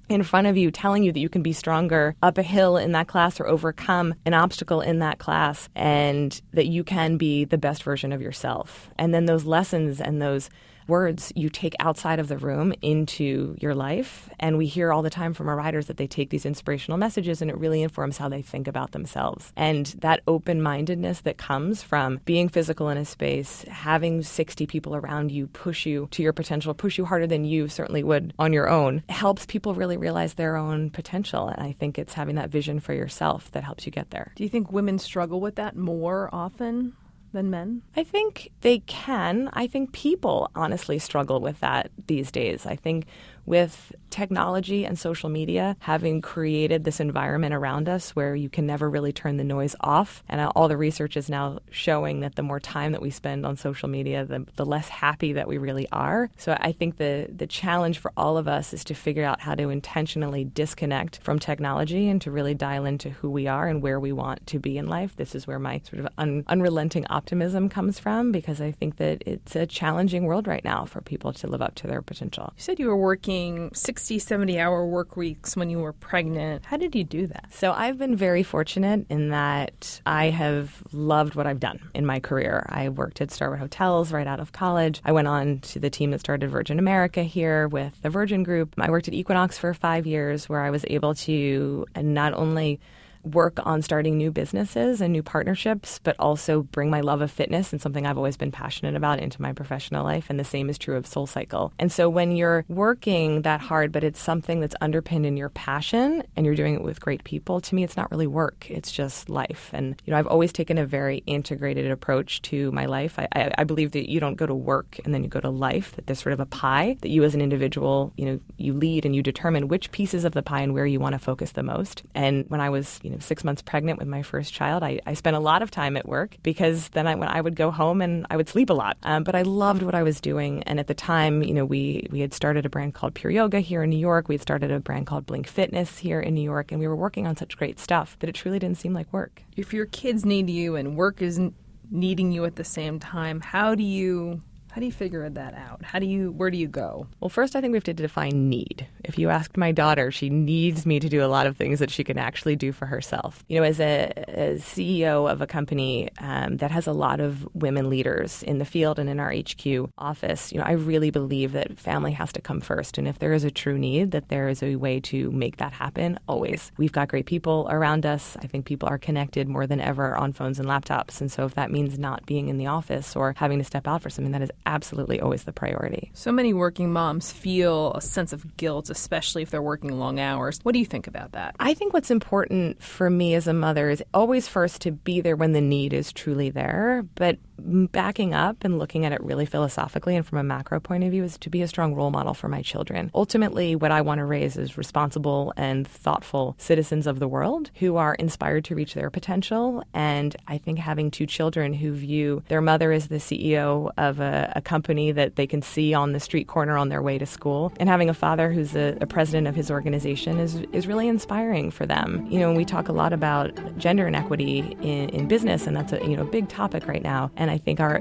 in 0.08 0.22
front 0.22 0.46
of 0.46 0.56
you 0.56 0.70
telling 0.70 1.02
you 1.02 1.12
that 1.12 1.20
you 1.20 1.28
can 1.28 1.43
be 1.43 1.52
stronger 1.52 2.14
up 2.22 2.38
a 2.38 2.43
hill 2.43 2.76
in 2.76 2.93
that 2.93 3.08
class 3.08 3.40
or 3.40 3.46
overcome 3.46 4.14
an 4.25 4.34
obstacle 4.34 4.81
in 4.81 5.00
that 5.00 5.19
class 5.19 5.69
and 5.75 6.40
that 6.52 6.66
you 6.66 6.84
can 6.84 7.16
be 7.16 7.44
the 7.44 7.58
best 7.58 7.82
version 7.82 8.12
of 8.12 8.22
yourself. 8.22 8.90
And 8.99 9.12
then 9.12 9.26
those 9.26 9.44
lessons 9.44 10.00
and 10.00 10.20
those 10.20 10.50
words 10.88 11.32
you 11.37 11.49
take 11.49 11.75
outside 11.81 12.19
of 12.19 12.29
the 12.29 12.38
room 12.38 12.73
into 12.82 13.56
your 13.61 13.75
life. 13.75 14.29
And 14.40 14.58
we 14.58 14.67
hear 14.67 14.93
all 14.93 15.02
the 15.02 15.11
time 15.11 15.35
from 15.35 15.49
our 15.49 15.56
writers 15.56 15.87
that 15.87 15.96
they 15.96 16.06
take 16.06 16.31
these 16.31 16.46
inspirational 16.46 16.99
messages 16.99 17.43
and 17.43 17.50
it 17.50 17.58
really 17.58 17.82
informs 17.82 18.19
how 18.19 18.29
they 18.29 18.43
think 18.43 18.67
about 18.67 18.93
themselves. 18.93 19.52
And 19.56 19.87
that 19.99 20.23
open 20.26 20.62
mindedness 20.62 21.20
that 21.23 21.38
comes 21.38 21.82
from 21.82 22.20
being 22.25 22.49
physical 22.49 22.88
in 22.88 22.99
a 22.99 23.05
space, 23.05 23.62
having 23.69 24.23
60 24.23 24.67
people 24.67 24.96
around 24.96 25.31
you 25.31 25.46
push 25.49 25.87
you 25.87 26.08
to 26.12 26.23
your 26.23 26.32
potential, 26.32 26.75
push 26.75 26.99
you 26.99 27.05
harder 27.05 27.26
than 27.26 27.44
you 27.44 27.69
certainly 27.69 28.02
would 28.02 28.32
on 28.38 28.52
your 28.52 28.69
own, 28.69 29.02
helps 29.08 29.46
people 29.46 29.75
really 29.75 29.96
realize 29.96 30.34
their 30.34 30.56
own 30.56 30.91
potential. 30.91 31.49
And 31.49 31.62
I 31.62 31.73
think 31.73 31.99
it's 31.99 32.14
having 32.14 32.37
that 32.37 32.50
vision 32.50 32.81
for 32.81 32.94
yourself 32.94 33.50
that 33.52 33.64
helps 33.64 33.87
you 33.87 33.93
get 33.93 34.11
there. 34.11 34.32
Do 34.37 34.43
you 34.43 34.49
think 34.49 34.73
women 34.73 34.99
struggle 34.99 35.41
with 35.41 35.56
that 35.56 35.76
more 35.76 36.29
often? 36.32 36.94
Than 37.32 37.51
men? 37.51 37.82
I 37.97 38.05
think 38.05 38.51
they 38.61 38.81
can. 38.81 39.51
I 39.53 39.67
think 39.67 39.93
people 39.93 40.51
honestly 40.55 40.99
struggle 40.99 41.41
with 41.41 41.61
that 41.61 41.91
these 42.06 42.31
days. 42.31 42.67
I 42.67 42.77
think 42.77 43.06
with 43.47 43.93
technology 44.10 44.84
and 44.84 44.98
social 44.98 45.29
media 45.29 45.77
having 45.81 46.20
created 46.20 46.84
this 46.84 47.00
environment 47.00 47.55
around 47.55 47.88
us 47.88 48.17
where 48.17 48.34
you 48.34 48.48
can 48.48 48.67
never 48.67 48.88
really 48.88 49.12
turn 49.12 49.36
the 49.36 49.44
noise 49.44 49.77
off. 49.81 50.22
And 50.29 50.41
all 50.55 50.69
the 50.69 50.77
research 50.77 51.17
is 51.17 51.29
now 51.29 51.58
showing 51.70 52.20
that 52.20 52.34
the 52.34 52.43
more 52.43 52.60
time 52.60 52.93
that 52.93 53.03
we 53.03 53.10
spend 53.10 53.44
on 53.46 53.56
social 53.56 53.88
media, 53.88 54.24
the, 54.24 54.46
the 54.56 54.67
less 54.67 54.88
happy 54.88 55.32
that 55.34 55.48
we 55.48 55.58
really 55.58 55.88
are. 55.93 56.31
So 56.36 56.56
I 56.60 56.72
think 56.72 56.96
the, 56.96 57.29
the 57.34 57.46
challenge 57.46 57.98
for 57.98 58.12
all 58.17 58.36
of 58.36 58.48
us 58.48 58.72
is 58.72 58.84
to 58.84 58.94
figure 58.94 59.24
out 59.24 59.41
how 59.41 59.55
to 59.55 59.69
intentionally 59.69 60.44
disconnect 60.44 61.19
from 61.22 61.38
technology 61.38 62.08
and 62.08 62.20
to 62.22 62.31
really 62.31 62.55
dial 62.55 62.84
into 62.84 63.10
who 63.10 63.31
we 63.31 63.46
are 63.46 63.69
and 63.69 63.82
where 63.82 64.00
we 64.00 64.12
want 64.12 64.46
to 64.48 64.58
be 64.58 64.79
in 64.79 64.86
life. 64.86 65.17
This 65.17 65.34
is 65.34 65.46
where 65.46 65.58
my 65.58 65.81
sort 65.88 66.05
of 66.05 66.08
un, 66.19 66.44
unrelenting 66.48 67.06
optimism 67.10 67.69
comes 67.69 67.98
from 67.98 68.32
because 68.32 68.60
I 68.60 68.72
think 68.72 68.96
that 68.96 69.22
it's 69.27 69.55
a 69.55 69.67
challenging 69.67 70.24
world 70.24 70.46
right 70.46 70.65
now 70.65 70.84
for 70.84 71.00
people 71.00 71.32
to 71.34 71.46
live 71.46 71.62
up 71.62 71.74
to 71.77 71.86
their 71.86 72.03
potential. 72.03 72.53
You 72.56 72.62
said 72.62 72.79
you 72.79 72.86
were 72.86 72.96
working 72.96 73.19
working 73.19 73.70
60, 73.98 74.20
70 74.20 74.60
hour 74.60 74.86
work 74.86 75.17
weeks 75.17 75.56
when 75.56 75.70
you 75.70 75.81
were 75.81 75.93
pregnant. 75.93 76.64
How 76.64 76.76
did 76.76 76.94
you 76.94 77.02
do 77.02 77.26
that? 77.26 77.46
So 77.50 77.72
I've 77.72 77.98
been 77.98 78.14
very 78.14 78.44
fortunate 78.44 79.06
in 79.10 79.31
that 79.31 80.00
I 80.06 80.26
have 80.26 80.84
loved 80.93 81.34
what 81.34 81.48
I've 81.48 81.58
done 81.58 81.81
in 81.94 82.06
my 82.06 82.20
career. 82.20 82.64
I 82.69 82.90
worked 82.90 83.20
at 83.20 83.32
Starwood 83.32 83.58
Hotels 83.58 84.12
right 84.12 84.28
out 84.28 84.38
of 84.38 84.52
college. 84.52 85.02
I 85.05 85.10
went 85.10 85.26
on 85.26 85.58
to 85.60 85.81
the 85.81 85.90
team 85.90 86.12
that 86.12 86.20
started 86.20 86.48
Virgin 86.48 86.78
America 86.78 87.24
here 87.24 87.67
with 87.67 88.00
the 88.00 88.08
Virgin 88.08 88.44
Group. 88.44 88.72
I 88.78 88.88
worked 88.88 89.08
at 89.08 89.14
Equinox 89.14 89.58
for 89.58 89.74
five 89.74 90.06
years 90.06 90.48
where 90.48 90.60
I 90.60 90.70
was 90.70 90.84
able 90.86 91.17
to 91.17 91.84
not 91.96 92.34
only 92.34 92.78
work 93.22 93.58
on 93.65 93.82
starting 93.82 94.17
new 94.17 94.31
businesses 94.31 95.01
and 95.01 95.13
new 95.13 95.22
partnerships, 95.22 96.01
but 96.03 96.17
also 96.19 96.63
bring 96.63 96.91
my 96.91 97.01
love 97.01 97.20
of 97.20 97.31
fitness 97.31 97.72
and 97.72 97.81
something 97.81 98.06
I've 98.06 98.17
always 98.17 98.37
been 98.37 98.53
passionate 98.53 98.94
about 98.94 99.20
into 99.20 99.43
my 99.43 99.53
professional 99.53 100.05
life. 100.05 100.27
And 100.29 100.39
the 100.39 100.44
same 100.44 100.70
is 100.70 100.79
true 100.79 100.96
of 100.96 101.06
Soul 101.06 101.27
Cycle. 101.27 101.72
And 101.79 101.91
so 101.91 102.08
when 102.08 102.37
you're 102.37 102.65
working 102.69 103.43
that 103.43 103.60
hard, 103.60 103.93
but 103.93 104.05
it's 104.05 104.20
something 104.20 104.60
that's 104.60 104.77
underpinned 104.81 105.27
in 105.27 105.37
your 105.37 105.51
passion 105.51 106.22
and 106.37 106.46
you're 106.46 106.55
doing 106.55 106.75
it 106.75 106.82
with 106.82 107.01
great 107.01 107.25
people, 107.25 107.60
to 107.60 107.75
me, 107.75 107.84
it's 107.84 107.96
not 107.96 108.10
really 108.10 108.27
work. 108.27 108.70
It's 108.70 108.93
just 108.93 109.29
life. 109.29 109.70
And, 109.72 110.01
you 110.05 110.10
know, 110.10 110.19
I've 110.19 110.27
always 110.27 110.53
taken 110.53 110.79
a 110.79 110.87
very 110.87 111.22
integrated 111.27 111.91
approach 111.91 112.43
to 112.43 112.70
my 112.72 112.87
life. 112.87 113.19
I, 113.19 113.29
I, 113.34 113.53
I 113.58 113.65
believe 113.65 113.93
that 113.93 114.10
you 114.10 114.20
don't 114.20 114.37
go 114.37 114.46
to 114.46 114.55
work 114.55 114.98
and 115.05 115.15
then 115.15 115.22
you 115.22 115.29
go 115.29 115.41
to 115.41 115.51
life, 115.51 115.94
that 115.96 116.06
there's 116.06 116.20
sort 116.20 116.32
of 116.32 116.41
a 116.41 116.46
pie 116.46 116.96
that 117.01 117.08
you 117.08 117.25
as 117.25 117.34
an 117.34 117.41
individual, 117.41 118.13
you 118.17 118.27
know, 118.27 118.41
you 118.56 118.72
lead 118.72 119.05
and 119.05 119.15
you 119.15 119.22
determine 119.22 119.69
which 119.69 119.91
pieces 119.93 120.25
of 120.25 120.32
the 120.32 120.43
pie 120.43 120.63
and 120.63 120.75
where 120.75 120.87
you 120.87 121.01
want 121.01 121.15
to 121.15 121.19
focus 121.19 121.53
the 121.53 121.63
most. 121.63 122.03
And 122.15 122.44
when 122.48 122.60
I 122.60 122.70
was, 122.70 123.01
you 123.08 123.15
know, 123.15 123.20
six 123.20 123.43
months 123.43 123.62
pregnant 123.62 123.98
with 123.98 124.06
my 124.06 124.22
first 124.22 124.53
child, 124.53 124.82
I, 124.82 125.00
I 125.06 125.15
spent 125.15 125.34
a 125.34 125.41
lot 125.41 125.62
of 125.62 125.70
time 125.70 125.96
at 125.96 126.06
work 126.06 126.36
because 126.43 126.91
then 126.91 127.06
I, 127.06 127.15
when 127.15 127.29
I 127.29 127.41
would 127.41 127.56
go 127.56 127.70
home 127.70 128.03
and 128.03 128.27
I 128.29 128.36
would 128.36 128.50
sleep 128.50 128.69
a 128.69 128.74
lot. 128.74 128.98
Um, 129.03 129.24
but 129.24 129.34
I 129.34 129.43
loved 129.43 129.82
what 129.82 129.94
I 129.94 130.03
was 130.03 130.20
doing. 130.20 130.62
And 130.65 130.79
at 130.79 130.88
the 130.88 130.94
time, 130.94 131.43
you 131.43 131.55
know, 131.55 131.65
we, 131.65 132.06
we 132.10 132.20
had 132.20 132.34
started 132.34 132.67
a 132.67 132.69
brand 132.69 132.93
called 132.93 133.15
Pure 133.15 133.31
Yoga 133.31 133.60
here 133.60 133.82
in 133.82 133.88
New 133.88 133.96
York. 133.96 134.29
We 134.29 134.34
had 134.34 134.43
started 134.43 134.70
a 134.70 134.79
brand 134.79 135.06
called 135.06 135.24
Blink 135.24 135.46
Fitness 135.46 135.96
here 135.96 136.20
in 136.20 136.34
New 136.34 136.43
York. 136.43 136.70
And 136.70 136.79
we 136.79 136.86
were 136.86 136.96
working 136.96 137.27
on 137.27 137.34
such 137.34 137.56
great 137.56 137.81
stuff 137.81 138.19
that 138.20 138.29
it 138.29 138.34
truly 138.34 138.58
didn't 138.58 138.77
seem 138.77 138.93
like 138.93 139.10
work. 139.10 139.43
If 139.56 139.72
your 139.72 139.86
kids 139.86 140.27
need 140.27 140.50
you 140.50 140.77
and 140.77 140.94
work 140.94 141.22
isn't 141.22 141.55
needing 141.91 142.31
you 142.31 142.44
at 142.44 142.56
the 142.56 142.65
same 142.65 143.00
time, 143.00 143.41
how 143.41 143.74
do 143.74 143.82
you 143.82 144.43
how 144.79 144.81
do 144.81 144.87
you 144.87 144.93
figure 144.93 145.29
that 145.29 145.55
out? 145.55 145.85
How 145.85 145.99
do 145.99 146.06
you 146.06 146.31
where 146.31 146.53
do 146.53 146.56
you 146.56 146.69
go? 146.69 147.08
Well, 147.19 147.29
first 147.29 147.56
I 147.56 147.61
think 147.61 147.73
we 147.73 147.79
have 147.79 147.82
to 147.82 147.93
define 147.93 148.49
need. 148.49 148.87
If 149.03 149.19
you 149.19 149.29
asked 149.29 149.56
my 149.56 149.73
daughter, 149.73 150.13
she 150.13 150.31
needs 150.31 150.87
me 150.87 151.01
to 151.01 151.08
do 151.08 151.25
a 151.25 151.27
lot 151.27 151.49
of 151.49 151.56
things 151.56 151.81
that 151.81 151.91
she 151.91 152.05
can 152.05 152.17
actually 152.17 152.55
do 152.55 152.70
for 152.70 152.87
herself. 152.87 153.44
You 153.49 153.58
know, 153.58 153.67
as 153.67 153.81
a 153.81 154.13
as 154.29 154.63
CEO 154.63 155.29
of 155.29 155.43
a 155.43 155.49
company 155.49 156.11
um, 156.20 156.58
that 156.58 156.70
has 156.70 156.87
a 156.87 156.93
lot 156.93 157.19
of 157.19 157.49
women 157.56 157.91
leaders 157.91 158.44
in 158.44 158.58
the 158.58 158.65
field 158.65 159.01
and 159.01 159.11
in 159.11 159.19
our 159.19 159.32
HQ 159.32 159.91
office, 159.99 160.53
you 160.53 160.58
know, 160.58 160.65
I 160.65 160.75
really 160.75 161.11
believe 161.11 161.55
that 161.55 161.77
family 161.77 162.13
has 162.13 162.32
to 162.35 162.41
come 162.41 162.61
first. 162.61 162.99
And 162.99 163.08
if 163.08 163.19
there 163.19 163.32
is 163.32 163.43
a 163.43 163.51
true 163.51 163.79
need, 163.79 164.13
that 164.13 164.29
there 164.29 164.49
is 164.49 164.63
a 164.63 164.77
way 164.77 165.01
to 165.01 165.32
make 165.32 165.56
that 165.56 165.73
happen. 165.73 166.20
Always, 166.29 166.70
we've 166.77 166.93
got 166.93 167.08
great 167.08 167.27
people 167.27 167.67
around 167.69 168.06
us. 168.06 168.37
I 168.41 168.47
think 168.47 168.65
people 168.65 168.89
are 168.89 168.99
connected 168.99 169.49
more 169.49 169.67
than 169.67 169.81
ever 169.81 170.17
on 170.17 170.32
phones 170.32 170.61
and 170.61 170.69
laptops. 170.69 171.20
And 171.20 171.32
so, 171.32 171.44
if 171.47 171.56
that 171.56 171.73
means 171.73 171.99
not 171.99 172.25
being 172.27 172.49
in 172.49 172.58
the 172.58 172.69
office 172.69 173.17
or 173.17 173.35
having 173.37 173.58
to 173.58 173.65
step 173.65 173.89
out 173.89 174.03
for 174.03 174.11
something, 174.11 174.31
that 174.31 174.43
is 174.43 174.53
absolutely 174.69 175.20
always 175.20 175.44
the 175.44 175.53
priority. 175.53 176.10
So 176.15 176.31
many 176.31 176.53
working 176.53 176.93
moms 176.93 177.32
feel 177.32 177.93
a 177.94 178.01
sense 178.01 178.32
of 178.32 178.56
guilt, 178.56 178.91
especially 178.91 179.43
if 179.43 179.51
they're 179.51 179.63
working 179.63 179.98
long 179.98 180.20
hours. 180.20 180.60
What 180.63 180.72
do 180.72 180.79
you 180.79 180.84
think 180.84 181.06
about 181.06 181.32
that? 181.32 181.56
I 181.58 181.75
think 181.75 181.94
what's 181.94 182.10
important 182.10 182.82
for 182.82 183.08
me 183.08 183.34
as 183.34 183.46
a 183.46 183.55
mother 183.55 183.89
is 183.89 184.05
always 184.13 184.46
first 184.46 184.82
to 184.82 184.93
be 184.93 185.20
there 185.20 185.37
when 185.37 185.53
the 185.53 185.60
need 185.60 185.93
is 185.93 186.13
truly 186.13 186.51
there, 186.51 187.05
but 187.15 187.39
backing 187.58 188.34
up 188.34 188.65
and 188.65 188.79
looking 188.79 189.05
at 189.05 189.12
it 189.12 189.22
really 189.22 189.46
philosophically 189.46 190.17
and 190.17 190.27
from 190.27 190.38
a 190.38 190.43
macro 190.43 190.81
point 190.81 191.05
of 191.05 191.10
view 191.10 191.24
is 191.24 191.38
to 191.38 191.50
be 191.50 191.62
a 191.62 191.69
strong 191.69 191.94
role 191.94 192.10
model 192.10 192.34
for 192.34 192.48
my 192.48 192.62
children. 192.62 193.10
Ultimately, 193.15 193.74
what 193.77 193.91
I 193.91 194.00
want 194.00 194.19
to 194.19 194.24
raise 194.24 194.56
is 194.56 194.79
responsible 194.79 195.53
and 195.56 195.86
thoughtful 195.86 196.55
citizens 196.58 197.06
of 197.06 197.19
the 197.19 197.29
world 197.29 197.70
who 197.77 197.96
are 197.96 198.15
inspired 198.15 198.65
to 198.67 198.74
reach 198.74 198.94
their 198.94 199.10
potential. 199.10 199.82
And 199.94 200.36
I 200.46 200.58
think 200.58 200.79
having 200.79 201.10
two 201.10 201.27
children 201.27 201.72
who 201.72 201.93
view 201.93 202.43
their 202.48 202.60
mother 202.60 202.93
as 202.93 203.08
the 203.08 203.17
CEO 203.17 203.91
of 203.96 204.20
a, 204.20 204.53
a 204.56 204.60
company 204.60 205.12
that 205.12 205.36
they 205.36 205.46
can 205.46 205.62
see 205.62 205.94
on 205.94 206.12
the 206.12 206.20
street 206.20 206.46
corner 206.46 206.77
on 206.77 206.88
their 206.88 207.03
way 207.03 207.19
to 207.19 207.27
school, 207.27 207.72
and 207.79 207.88
having 207.88 208.08
a 208.08 208.15
father 208.15 208.53
who's 208.53 208.74
a, 208.74 208.96
a 209.00 209.06
president 209.06 209.46
of 209.46 209.55
his 209.55 209.70
organization 209.70 210.38
is, 210.38 210.56
is 210.72 210.86
really 210.86 211.08
inspiring 211.08 211.70
for 211.70 211.86
them. 211.86 212.27
You 212.31 212.38
know, 212.38 212.53
we 212.53 212.65
talk 212.65 212.88
a 212.88 212.93
lot 212.93 213.12
about 213.12 213.53
gender 213.79 214.06
inequity 214.06 214.77
in, 214.81 215.08
in 215.10 215.29
business, 215.29 215.67
and 215.67 215.77
that's 215.77 215.93
a 215.93 215.98
you 215.98 216.17
know 216.17 216.24
big 216.24 216.48
topic 216.48 216.86
right 216.86 217.03
now. 217.03 217.31
And 217.36 217.47
I 217.50 217.58
think 217.58 217.81
our 217.81 218.00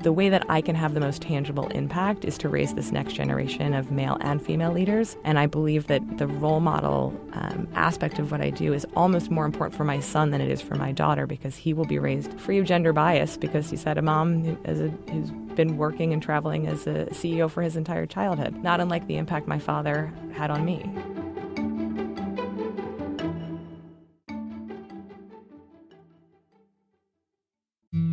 the 0.00 0.12
way 0.12 0.28
that 0.28 0.44
I 0.48 0.60
can 0.60 0.74
have 0.74 0.94
the 0.94 1.00
most 1.00 1.22
tangible 1.22 1.68
impact 1.68 2.24
is 2.24 2.38
to 2.38 2.48
raise 2.48 2.74
this 2.74 2.92
next 2.92 3.14
generation 3.14 3.74
of 3.74 3.90
male 3.90 4.18
and 4.20 4.44
female 4.44 4.72
leaders. 4.72 5.16
And 5.24 5.38
I 5.38 5.46
believe 5.46 5.86
that 5.86 6.18
the 6.18 6.26
role 6.26 6.60
model 6.60 7.18
um, 7.32 7.68
aspect 7.74 8.18
of 8.18 8.30
what 8.30 8.40
I 8.40 8.50
do 8.50 8.72
is 8.72 8.86
almost 8.96 9.30
more 9.30 9.44
important 9.44 9.76
for 9.76 9.84
my 9.84 10.00
son 10.00 10.30
than 10.30 10.40
it 10.40 10.50
is 10.50 10.60
for 10.60 10.74
my 10.74 10.92
daughter 10.92 11.26
because 11.26 11.56
he 11.56 11.72
will 11.72 11.84
be 11.84 11.98
raised 11.98 12.38
free 12.40 12.58
of 12.58 12.66
gender 12.66 12.92
bias 12.92 13.36
because 13.36 13.70
he's 13.70 13.84
had 13.84 13.98
a 13.98 14.02
mom 14.02 14.44
who's 14.66 15.30
been 15.54 15.76
working 15.76 16.12
and 16.12 16.22
traveling 16.22 16.66
as 16.66 16.86
a 16.86 17.06
CEO 17.06 17.50
for 17.50 17.62
his 17.62 17.76
entire 17.76 18.06
childhood, 18.06 18.62
not 18.62 18.80
unlike 18.80 19.06
the 19.06 19.16
impact 19.16 19.48
my 19.48 19.58
father 19.58 20.12
had 20.32 20.50
on 20.50 20.64
me. 20.64 20.84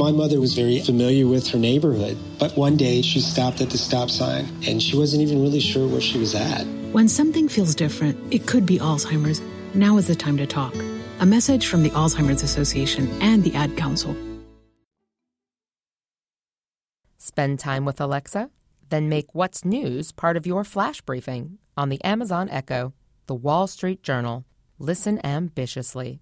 My 0.05 0.11
mother 0.11 0.39
was 0.39 0.53
very 0.53 0.79
familiar 0.81 1.25
with 1.25 1.47
her 1.47 1.57
neighborhood, 1.57 2.15
but 2.37 2.55
one 2.55 2.77
day 2.77 3.01
she 3.01 3.19
stopped 3.19 3.59
at 3.59 3.71
the 3.71 3.77
stop 3.79 4.11
sign 4.11 4.45
and 4.67 4.79
she 4.79 4.95
wasn't 4.95 5.23
even 5.23 5.41
really 5.41 5.59
sure 5.59 5.87
where 5.87 5.99
she 5.99 6.19
was 6.19 6.35
at. 6.35 6.61
When 6.91 7.07
something 7.07 7.49
feels 7.49 7.73
different, 7.73 8.15
it 8.31 8.45
could 8.45 8.67
be 8.67 8.77
Alzheimer's. 8.77 9.41
Now 9.73 9.97
is 9.97 10.05
the 10.05 10.13
time 10.13 10.37
to 10.37 10.45
talk. 10.45 10.75
A 11.21 11.25
message 11.25 11.65
from 11.65 11.81
the 11.81 11.89
Alzheimer's 11.89 12.43
Association 12.43 13.09
and 13.19 13.43
the 13.43 13.55
Ad 13.55 13.77
Council. 13.77 14.15
Spend 17.17 17.57
time 17.59 17.83
with 17.83 17.99
Alexa? 17.99 18.51
Then 18.89 19.09
make 19.09 19.33
What's 19.33 19.65
News 19.65 20.11
part 20.11 20.37
of 20.37 20.45
your 20.45 20.63
flash 20.63 21.01
briefing 21.01 21.57
on 21.75 21.89
the 21.89 22.03
Amazon 22.03 22.47
Echo, 22.51 22.93
the 23.25 23.33
Wall 23.33 23.65
Street 23.65 24.03
Journal. 24.03 24.45
Listen 24.77 25.19
ambitiously. 25.25 26.21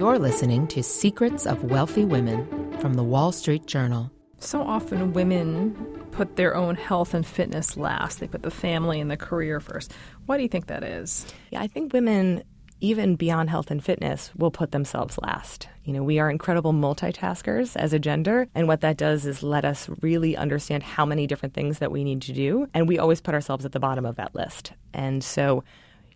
You're 0.00 0.18
listening 0.18 0.66
to 0.68 0.82
Secrets 0.82 1.44
of 1.44 1.62
Wealthy 1.62 2.06
Women 2.06 2.78
from 2.78 2.94
the 2.94 3.04
Wall 3.04 3.32
Street 3.32 3.66
Journal. 3.66 4.10
So 4.38 4.62
often 4.62 5.12
women 5.12 5.74
put 6.10 6.36
their 6.36 6.56
own 6.56 6.74
health 6.74 7.12
and 7.12 7.26
fitness 7.26 7.76
last. 7.76 8.18
They 8.18 8.26
put 8.26 8.42
the 8.42 8.50
family 8.50 8.98
and 8.98 9.10
the 9.10 9.18
career 9.18 9.60
first. 9.60 9.92
Why 10.24 10.38
do 10.38 10.42
you 10.42 10.48
think 10.48 10.68
that 10.68 10.82
is? 10.82 11.26
Yeah, 11.50 11.60
I 11.60 11.66
think 11.66 11.92
women 11.92 12.44
even 12.80 13.14
beyond 13.14 13.50
health 13.50 13.70
and 13.70 13.84
fitness, 13.84 14.30
will 14.36 14.50
put 14.50 14.72
themselves 14.72 15.18
last. 15.18 15.68
You 15.84 15.92
know, 15.92 16.02
we 16.02 16.18
are 16.18 16.30
incredible 16.30 16.72
multitaskers 16.72 17.76
as 17.76 17.92
a 17.92 17.98
gender, 17.98 18.48
and 18.54 18.68
what 18.68 18.80
that 18.80 18.96
does 18.96 19.26
is 19.26 19.42
let 19.42 19.66
us 19.66 19.90
really 20.00 20.34
understand 20.34 20.82
how 20.82 21.04
many 21.04 21.26
different 21.26 21.54
things 21.54 21.78
that 21.80 21.92
we 21.92 22.04
need 22.04 22.22
to 22.22 22.32
do, 22.32 22.68
and 22.72 22.88
we 22.88 22.98
always 22.98 23.20
put 23.20 23.34
ourselves 23.34 23.66
at 23.66 23.72
the 23.72 23.80
bottom 23.80 24.06
of 24.06 24.16
that 24.16 24.34
list. 24.34 24.72
And 24.94 25.22
so 25.22 25.62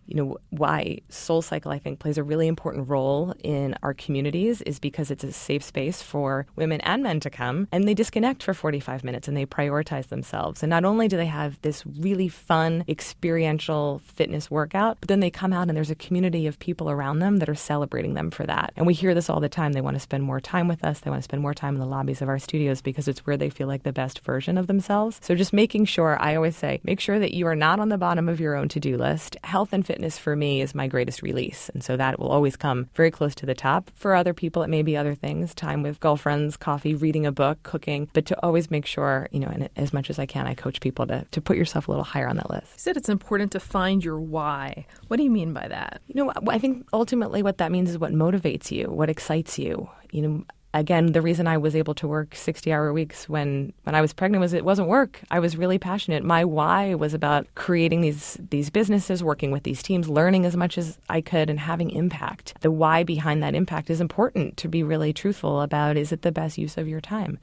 you 0.05 0.15
know 0.15 0.37
why 0.49 0.99
soul 1.09 1.41
cycle 1.41 1.71
i 1.71 1.79
think 1.79 1.99
plays 1.99 2.17
a 2.17 2.23
really 2.23 2.47
important 2.47 2.87
role 2.87 3.33
in 3.43 3.75
our 3.83 3.93
communities 3.93 4.61
is 4.61 4.79
because 4.79 5.11
it's 5.11 5.23
a 5.23 5.31
safe 5.31 5.63
space 5.63 6.01
for 6.01 6.45
women 6.55 6.81
and 6.81 7.03
men 7.03 7.19
to 7.19 7.29
come 7.29 7.67
and 7.71 7.87
they 7.87 7.93
disconnect 7.93 8.43
for 8.43 8.53
45 8.53 9.03
minutes 9.03 9.27
and 9.27 9.35
they 9.35 9.45
prioritize 9.45 10.07
themselves. 10.07 10.63
And 10.63 10.69
not 10.69 10.85
only 10.85 11.07
do 11.07 11.17
they 11.17 11.25
have 11.25 11.61
this 11.61 11.85
really 11.85 12.27
fun 12.27 12.83
experiential 12.87 14.01
fitness 14.05 14.49
workout 14.49 14.97
but 14.99 15.09
then 15.09 15.19
they 15.19 15.29
come 15.29 15.53
out 15.53 15.67
and 15.67 15.75
there's 15.75 15.89
a 15.89 15.95
community 15.95 16.47
of 16.47 16.59
people 16.59 16.89
around 16.89 17.19
them 17.19 17.37
that 17.37 17.49
are 17.49 17.55
celebrating 17.55 18.13
them 18.13 18.31
for 18.31 18.45
that. 18.45 18.73
And 18.75 18.85
we 18.85 18.93
hear 18.93 19.13
this 19.13 19.29
all 19.29 19.39
the 19.39 19.49
time. 19.49 19.73
They 19.73 19.81
want 19.81 19.95
to 19.95 19.99
spend 19.99 20.23
more 20.23 20.39
time 20.39 20.67
with 20.67 20.83
us. 20.83 20.99
They 20.99 21.09
want 21.09 21.21
to 21.21 21.25
spend 21.25 21.41
more 21.41 21.53
time 21.53 21.75
in 21.75 21.79
the 21.79 21.85
lobbies 21.85 22.21
of 22.21 22.29
our 22.29 22.39
studios 22.39 22.81
because 22.81 23.07
it's 23.07 23.25
where 23.25 23.37
they 23.37 23.49
feel 23.49 23.67
like 23.67 23.83
the 23.83 23.93
best 23.93 24.19
version 24.19 24.57
of 24.57 24.67
themselves. 24.67 25.19
So 25.21 25.35
just 25.35 25.53
making 25.53 25.85
sure 25.85 26.17
i 26.21 26.35
always 26.35 26.55
say 26.55 26.79
make 26.83 26.99
sure 26.99 27.19
that 27.19 27.33
you 27.33 27.47
are 27.47 27.55
not 27.55 27.79
on 27.79 27.89
the 27.89 27.97
bottom 27.97 28.29
of 28.29 28.39
your 28.39 28.55
own 28.55 28.69
to-do 28.69 28.97
list. 28.97 29.37
Health 29.43 29.73
and 29.73 29.85
fitness 29.85 29.94
fitness 29.95 30.17
for 30.17 30.35
me 30.35 30.59
is 30.59 30.75
my 30.75 30.87
greatest 30.87 31.21
release. 31.21 31.69
And 31.69 31.81
so 31.81 31.95
that 31.95 32.19
will 32.19 32.27
always 32.27 32.57
come 32.57 32.89
very 32.95 33.09
close 33.09 33.33
to 33.35 33.45
the 33.45 33.55
top. 33.55 33.89
For 33.95 34.13
other 34.13 34.33
people, 34.33 34.61
it 34.61 34.69
may 34.69 34.81
be 34.81 34.97
other 34.97 35.15
things 35.15 35.55
time 35.55 35.83
with 35.83 36.01
girlfriends, 36.01 36.57
coffee, 36.57 36.93
reading 36.93 37.25
a 37.25 37.31
book, 37.31 37.63
cooking, 37.63 38.09
but 38.11 38.25
to 38.25 38.35
always 38.43 38.69
make 38.69 38.85
sure, 38.85 39.29
you 39.31 39.39
know, 39.39 39.47
and 39.47 39.69
as 39.77 39.93
much 39.93 40.09
as 40.09 40.19
I 40.19 40.25
can, 40.25 40.47
I 40.47 40.53
coach 40.53 40.81
people 40.81 41.07
to, 41.07 41.25
to 41.31 41.39
put 41.39 41.55
yourself 41.55 41.87
a 41.87 41.91
little 41.91 42.03
higher 42.03 42.27
on 42.27 42.35
that 42.35 42.49
list. 42.49 42.73
You 42.73 42.79
said 42.79 42.97
it's 42.97 43.07
important 43.07 43.53
to 43.53 43.61
find 43.61 44.03
your 44.03 44.19
why. 44.19 44.85
What 45.07 45.15
do 45.15 45.23
you 45.23 45.31
mean 45.31 45.53
by 45.53 45.69
that? 45.69 46.01
You 46.07 46.15
know, 46.15 46.33
I 46.45 46.59
think 46.59 46.85
ultimately 46.91 47.41
what 47.41 47.59
that 47.59 47.71
means 47.71 47.89
is 47.89 47.97
what 47.97 48.11
motivates 48.11 48.71
you, 48.71 48.91
what 48.91 49.09
excites 49.09 49.57
you. 49.57 49.89
You 50.11 50.21
know, 50.21 50.43
again, 50.79 51.13
the 51.13 51.21
reason 51.21 51.47
I 51.47 51.57
was 51.57 51.75
able 51.75 51.93
to 51.95 52.07
work 52.07 52.35
60 52.35 52.71
hour 52.71 52.91
weeks 52.91 53.29
when, 53.29 53.73
when 53.83 53.95
I 53.95 54.01
was 54.01 54.13
pregnant 54.13 54.41
was 54.41 54.53
it 54.53 54.65
wasn't 54.65 54.87
work. 54.87 55.21
I 55.31 55.39
was 55.39 55.57
really 55.57 55.79
passionate. 55.79 56.23
My 56.23 56.43
why 56.43 56.93
was 56.95 57.13
about 57.13 57.47
creating 57.55 58.01
these, 58.01 58.37
these 58.49 58.69
businesses, 58.69 59.23
working 59.23 59.51
with 59.51 59.63
these 59.63 59.81
teams, 59.81 60.09
learning 60.09 60.45
as 60.45 60.55
much 60.55 60.77
as 60.77 60.97
I 61.09 61.21
could, 61.21 61.49
and 61.49 61.59
having 61.59 61.89
impact. 61.91 62.55
The 62.61 62.71
why 62.71 63.03
behind 63.03 63.41
that 63.41 63.55
impact 63.55 63.89
is 63.89 64.01
important 64.01 64.57
to 64.57 64.67
be 64.67 64.83
really 64.83 65.13
truthful 65.13 65.61
about 65.61 65.97
is 65.97 66.11
it 66.11 66.21
the 66.23 66.31
best 66.31 66.57
use 66.57 66.77
of 66.77 66.87
your 66.87 67.01
time? 67.01 67.39